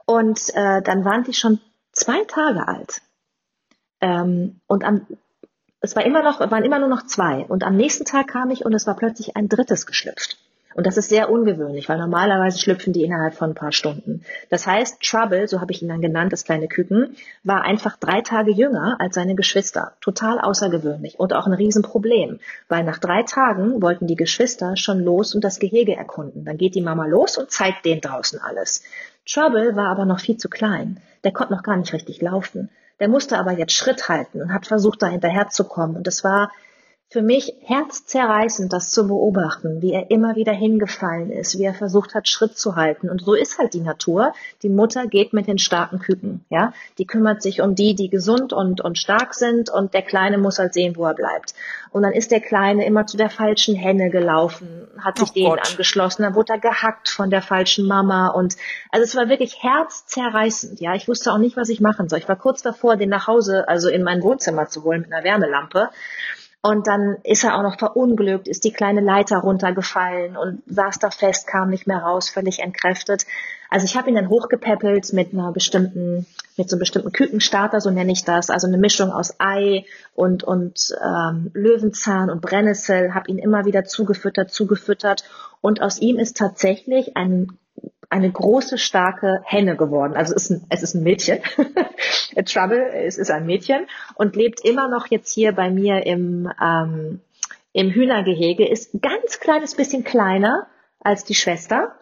[0.06, 1.60] Und äh, dann waren die schon
[1.92, 3.02] zwei Tage alt.
[4.00, 5.06] Ähm, und am
[5.80, 7.44] es war immer noch, waren immer nur noch zwei.
[7.46, 10.38] Und am nächsten Tag kam ich und es war plötzlich ein drittes geschlüpft.
[10.74, 14.24] Und das ist sehr ungewöhnlich, weil normalerweise schlüpfen die innerhalb von ein paar Stunden.
[14.50, 18.20] Das heißt, Trouble, so habe ich ihn dann genannt, das kleine Küken, war einfach drei
[18.20, 19.92] Tage jünger als seine Geschwister.
[20.00, 25.34] Total außergewöhnlich und auch ein Riesenproblem, weil nach drei Tagen wollten die Geschwister schon los
[25.34, 26.44] und das Gehege erkunden.
[26.44, 28.82] Dann geht die Mama los und zeigt denen draußen alles.
[29.26, 31.00] Trouble war aber noch viel zu klein.
[31.22, 32.68] Der konnte noch gar nicht richtig laufen.
[33.00, 35.96] Der musste aber jetzt Schritt halten und hat versucht, da hinterherzukommen.
[35.96, 36.50] Und es war
[37.10, 42.14] für mich herzzerreißend, das zu beobachten, wie er immer wieder hingefallen ist, wie er versucht
[42.14, 43.08] hat, Schritt zu halten.
[43.08, 44.32] Und so ist halt die Natur.
[44.62, 46.72] Die Mutter geht mit den starken Küken, ja.
[46.98, 50.58] Die kümmert sich um die, die gesund und, und stark sind und der Kleine muss
[50.58, 51.54] halt sehen, wo er bleibt.
[51.92, 55.48] Und dann ist der Kleine immer zu der falschen Henne gelaufen, hat sich oh denen
[55.50, 55.70] Gott.
[55.70, 58.56] angeschlossen, dann wurde er gehackt von der falschen Mama und,
[58.90, 60.94] also es war wirklich herzzerreißend, ja.
[60.94, 62.18] Ich wusste auch nicht, was ich machen soll.
[62.18, 65.22] Ich war kurz davor, den nach Hause, also in mein Wohnzimmer zu holen mit einer
[65.22, 65.90] Wärmelampe.
[66.66, 71.10] Und dann ist er auch noch verunglückt, ist die kleine Leiter runtergefallen und saß da
[71.10, 73.26] fest, kam nicht mehr raus, völlig entkräftet.
[73.68, 76.24] Also ich habe ihn dann hochgepäppelt mit einer bestimmten,
[76.56, 79.84] mit so einem bestimmten Kükenstarter, so nenne ich das, also eine Mischung aus Ei
[80.14, 85.24] und und ähm, Löwenzahn und Brennnessel, habe ihn immer wieder zugefüttert, zugefüttert
[85.60, 87.58] und aus ihm ist tatsächlich ein
[88.10, 90.14] eine große, starke Henne geworden.
[90.14, 91.40] Also es ist ein, es ist ein Mädchen.
[92.46, 97.20] Trouble, es ist ein Mädchen und lebt immer noch jetzt hier bei mir im, ähm,
[97.72, 100.66] im Hühnergehege, ist ein ganz kleines bisschen kleiner
[101.00, 101.92] als die Schwester,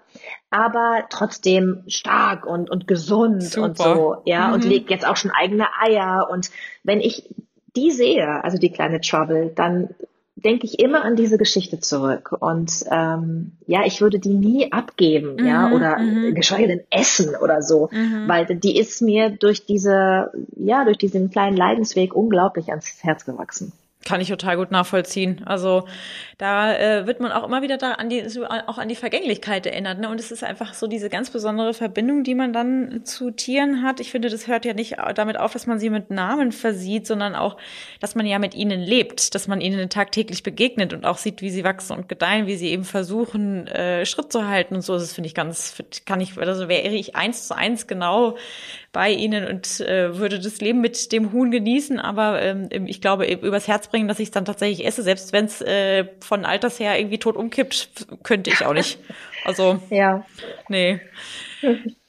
[0.50, 3.66] aber trotzdem stark und, und gesund Super.
[3.66, 4.54] und so, ja, mhm.
[4.54, 6.28] und legt jetzt auch schon eigene Eier.
[6.30, 6.50] Und
[6.82, 7.28] wenn ich
[7.74, 9.94] die sehe, also die kleine Trouble, dann
[10.36, 12.32] denke ich immer an diese Geschichte zurück.
[12.38, 16.34] Und ähm, ja, ich würde die nie abgeben, mhm, ja, oder mhm.
[16.34, 18.28] geschweige denn essen oder so, mhm.
[18.28, 23.72] weil die ist mir durch diese, ja, durch diesen kleinen Leidensweg unglaublich ans Herz gewachsen.
[24.04, 25.42] Kann ich total gut nachvollziehen.
[25.44, 25.86] Also
[26.38, 28.24] da äh, wird man auch immer wieder da an die
[28.66, 30.00] auch an die Vergänglichkeit erinnert.
[30.00, 30.08] Ne?
[30.08, 34.00] Und es ist einfach so diese ganz besondere Verbindung, die man dann zu Tieren hat.
[34.00, 37.36] Ich finde, das hört ja nicht damit auf, dass man sie mit Namen versieht, sondern
[37.36, 37.56] auch,
[38.00, 41.50] dass man ja mit ihnen lebt, dass man ihnen tagtäglich begegnet und auch sieht, wie
[41.50, 44.94] sie wachsen und gedeihen, wie sie eben versuchen, äh, Schritt zu halten und so.
[44.94, 48.36] Das finde ich ganz, kann ich, also wäre ich eins zu eins genau
[48.92, 53.26] bei ihnen und äh, würde das Leben mit dem Huhn genießen, aber ähm, ich glaube,
[53.26, 56.78] übers Herz bringen, dass ich es dann tatsächlich esse, selbst wenn es äh, von Alters
[56.78, 58.98] her irgendwie tot umkippt, könnte ich auch nicht.
[59.44, 60.24] Also, ja.
[60.68, 61.00] nee.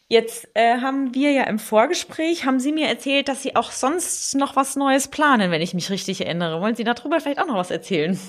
[0.09, 4.35] Jetzt äh, haben wir ja im Vorgespräch, haben Sie mir erzählt, dass Sie auch sonst
[4.35, 6.61] noch was Neues planen, wenn ich mich richtig erinnere.
[6.61, 8.19] Wollen Sie darüber vielleicht auch noch was erzählen?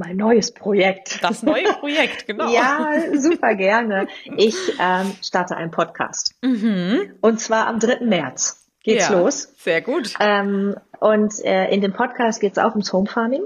[0.00, 1.22] Mein neues Projekt.
[1.22, 2.50] Das neue Projekt, genau.
[2.50, 4.08] ja, super gerne.
[4.38, 6.34] Ich ähm, starte einen Podcast.
[6.40, 7.12] Mhm.
[7.20, 8.06] Und zwar am 3.
[8.06, 9.52] März geht's ja, los.
[9.58, 10.14] Sehr gut.
[10.18, 13.42] Ähm, und äh, in dem Podcast geht's auch ums Home Farming.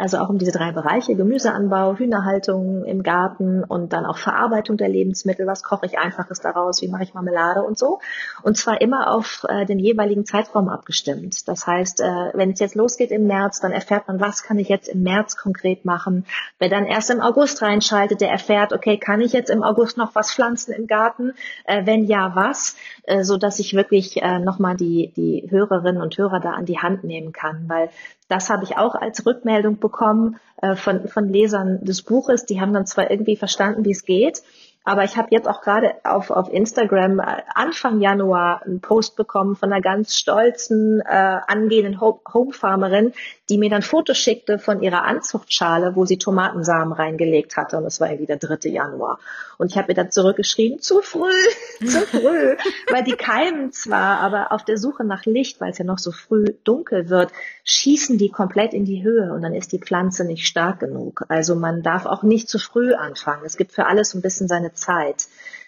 [0.00, 4.88] Also auch um diese drei Bereiche, Gemüseanbau, Hühnerhaltung im Garten und dann auch Verarbeitung der
[4.88, 5.46] Lebensmittel.
[5.46, 6.80] Was koche ich einfaches daraus?
[6.80, 7.98] Wie mache ich Marmelade und so?
[8.42, 11.46] Und zwar immer auf äh, den jeweiligen Zeitraum abgestimmt.
[11.48, 14.70] Das heißt, äh, wenn es jetzt losgeht im März, dann erfährt man, was kann ich
[14.70, 16.24] jetzt im März konkret machen.
[16.58, 20.14] Wer dann erst im August reinschaltet, der erfährt, okay, kann ich jetzt im August noch
[20.14, 21.34] was pflanzen im Garten?
[21.66, 22.74] Äh, wenn ja, was?
[23.02, 26.78] Äh, so dass ich wirklich äh, nochmal die, die Hörerinnen und Hörer da an die
[26.78, 27.68] Hand nehmen kann.
[27.68, 27.90] Weil
[28.30, 32.46] das habe ich auch als Rückmeldung bekommen äh, von, von Lesern des Buches.
[32.46, 34.42] Die haben dann zwar irgendwie verstanden, wie es geht,
[34.84, 39.54] aber ich habe jetzt auch gerade auf, auf Instagram äh, Anfang Januar einen Post bekommen
[39.54, 43.12] von einer ganz stolzen, äh, angehenden Homefarmerin,
[43.50, 47.76] die mir dann Fotos schickte von ihrer Anzuchtschale, wo sie Tomatensamen reingelegt hatte.
[47.76, 48.70] Und es war irgendwie der 3.
[48.70, 49.18] Januar.
[49.58, 51.30] Und ich habe ihr dann zurückgeschrieben, zu früh,
[51.86, 52.56] zu früh,
[52.90, 56.12] weil die keimen zwar, aber auf der Suche nach Licht, weil es ja noch so
[56.12, 57.30] früh dunkel wird,
[57.64, 61.24] schießen die komplett in die Höhe und dann ist die Pflanze nicht stark genug.
[61.28, 63.42] Also man darf auch nicht zu früh anfangen.
[63.44, 65.26] Es gibt für alles ein bisschen seine Zeit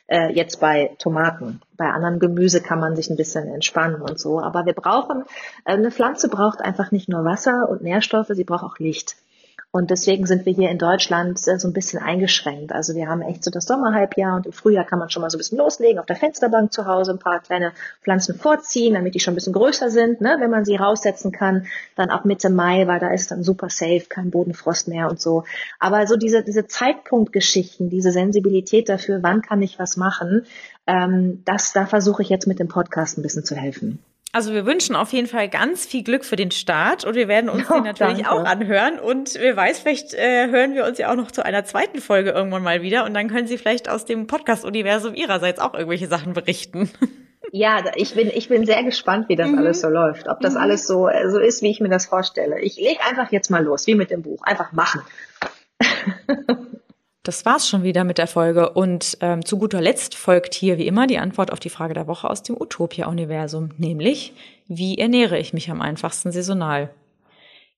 [0.09, 1.61] äh, jetzt bei Tomaten.
[1.77, 4.41] Bei anderen Gemüse kann man sich ein bisschen entspannen und so.
[4.41, 5.25] Aber wir brauchen,
[5.65, 9.17] äh, eine Pflanze braucht einfach nicht nur Wasser und Nährstoffe, sie braucht auch Licht.
[9.75, 12.73] Und deswegen sind wir hier in Deutschland äh, so ein bisschen eingeschränkt.
[12.73, 15.39] Also wir haben echt so das Sommerhalbjahr und im Frühjahr kann man schon mal so
[15.39, 19.21] ein bisschen loslegen, auf der Fensterbank zu Hause ein paar kleine Pflanzen vorziehen, damit die
[19.21, 21.67] schon ein bisschen größer sind, ne, wenn man sie raussetzen kann.
[21.97, 25.45] Dann ab Mitte Mai, weil da ist dann super safe, kein Bodenfrost mehr und so.
[25.79, 30.45] Aber so diese, diese Zeitpunktgeschichten, diese Sensibilität dafür, wann kann ich was machen,
[30.87, 34.01] ähm, das, da versuche ich jetzt mit dem Podcast ein bisschen zu helfen.
[34.35, 37.51] Also wir wünschen auf jeden Fall ganz viel Glück für den Start und wir werden
[37.51, 38.33] uns oh, den natürlich danke.
[38.33, 41.67] auch anhören und wer weiß, vielleicht äh, hören wir uns ja auch noch zu einer
[41.67, 45.75] zweiten Folge irgendwann mal wieder und dann können Sie vielleicht aus dem Podcast-Universum Ihrerseits auch
[45.75, 46.91] irgendwelche Sachen berichten.
[47.55, 49.59] Ja, ich bin, ich bin sehr gespannt, wie das mhm.
[49.59, 50.27] alles so läuft.
[50.27, 50.61] Ob das mhm.
[50.61, 52.59] alles so, äh, so ist, wie ich mir das vorstelle.
[52.61, 54.41] Ich lege einfach jetzt mal los, wie mit dem Buch.
[54.43, 55.03] Einfach machen.
[57.23, 58.71] Das war's schon wieder mit der Folge.
[58.71, 62.09] Und ähm, zu guter Letzt folgt hier wie immer die Antwort auf die Frage der
[62.09, 64.33] Woche aus dem Utopia-Universum, nämlich
[64.67, 66.91] wie ernähre ich mich am einfachsten saisonal?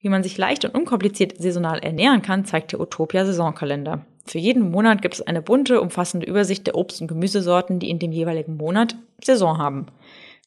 [0.01, 4.05] Wie man sich leicht und unkompliziert saisonal ernähren kann, zeigt der Utopia-Saisonkalender.
[4.27, 7.99] Für jeden Monat gibt es eine bunte, umfassende Übersicht der Obst- und Gemüsesorten, die in
[7.99, 9.87] dem jeweiligen Monat Saison haben.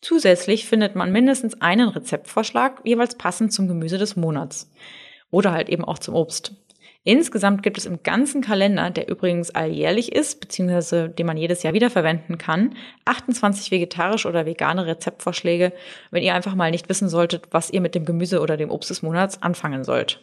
[0.02, 4.72] Zusätzlich findet man mindestens einen Rezeptvorschlag, jeweils passend zum Gemüse des Monats.
[5.30, 6.54] Oder halt eben auch zum Obst.
[7.08, 11.74] Insgesamt gibt es im ganzen Kalender, der übrigens alljährlich ist, beziehungsweise den man jedes Jahr
[11.74, 15.72] wiederverwenden kann, 28 vegetarische oder vegane Rezeptvorschläge,
[16.12, 18.90] wenn ihr einfach mal nicht wissen solltet, was ihr mit dem Gemüse oder dem Obst
[18.90, 20.22] des Monats anfangen sollt.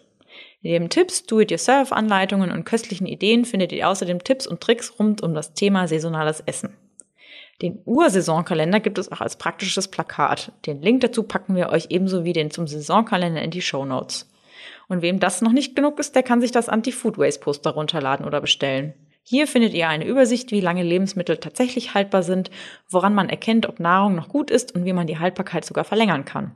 [0.61, 5.55] Neben Tipps, Do-it-yourself-Anleitungen und köstlichen Ideen findet ihr außerdem Tipps und Tricks rund um das
[5.55, 6.76] Thema saisonales Essen.
[7.62, 10.53] Den Ursaisonkalender gibt es auch als praktisches Plakat.
[10.66, 14.28] Den Link dazu packen wir euch ebenso wie den zum Saisonkalender in die Show Notes.
[14.89, 18.27] Und wem das noch nicht genug ist, der kann sich das Anti-Food Waste Poster runterladen
[18.27, 18.95] oder bestellen.
[19.23, 22.51] Hier findet ihr eine Übersicht, wie lange Lebensmittel tatsächlich haltbar sind,
[22.91, 26.27] woran man erkennt, ob Nahrung noch gut ist und wie man die Haltbarkeit sogar verlängern
[26.27, 26.55] kann.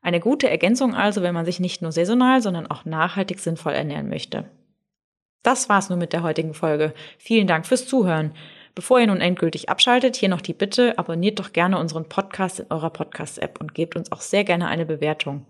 [0.00, 4.08] Eine gute Ergänzung also, wenn man sich nicht nur saisonal, sondern auch nachhaltig sinnvoll ernähren
[4.08, 4.48] möchte.
[5.42, 6.94] Das war's nun mit der heutigen Folge.
[7.18, 8.32] Vielen Dank fürs Zuhören.
[8.74, 12.66] Bevor ihr nun endgültig abschaltet, hier noch die Bitte, abonniert doch gerne unseren Podcast in
[12.70, 15.46] eurer Podcast-App und gebt uns auch sehr gerne eine Bewertung.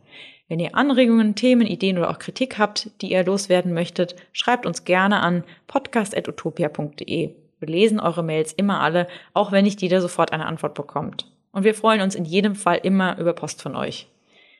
[0.48, 4.84] Wenn ihr Anregungen, Themen, Ideen oder auch Kritik habt, die ihr loswerden möchtet, schreibt uns
[4.84, 7.34] gerne an podcast.utopia.de.
[7.60, 11.32] Wir lesen eure Mails immer alle, auch wenn nicht jeder sofort eine Antwort bekommt.
[11.52, 14.08] Und wir freuen uns in jedem Fall immer über Post von euch.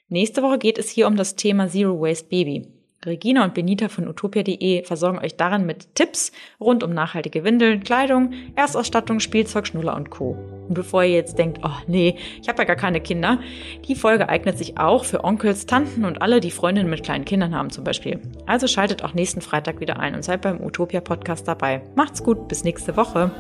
[0.09, 2.67] Nächste Woche geht es hier um das Thema Zero Waste Baby.
[3.07, 8.33] Regina und Benita von utopia.de versorgen euch darin mit Tipps rund um nachhaltige Windeln, Kleidung,
[8.57, 10.37] Erstausstattung, Spielzeug, Schnuller und Co.
[10.69, 13.39] Und bevor ihr jetzt denkt, oh nee, ich habe ja gar keine Kinder,
[13.87, 17.55] die Folge eignet sich auch für Onkels, Tanten und alle, die Freundinnen mit kleinen Kindern
[17.55, 18.21] haben zum Beispiel.
[18.47, 21.83] Also schaltet auch nächsten Freitag wieder ein und seid beim Utopia Podcast dabei.
[21.95, 23.31] Macht's gut, bis nächste Woche.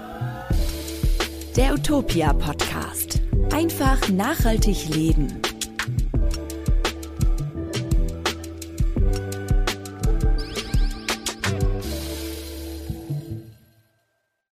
[1.56, 3.20] Der Utopia Podcast.
[3.52, 5.40] Einfach nachhaltig leben.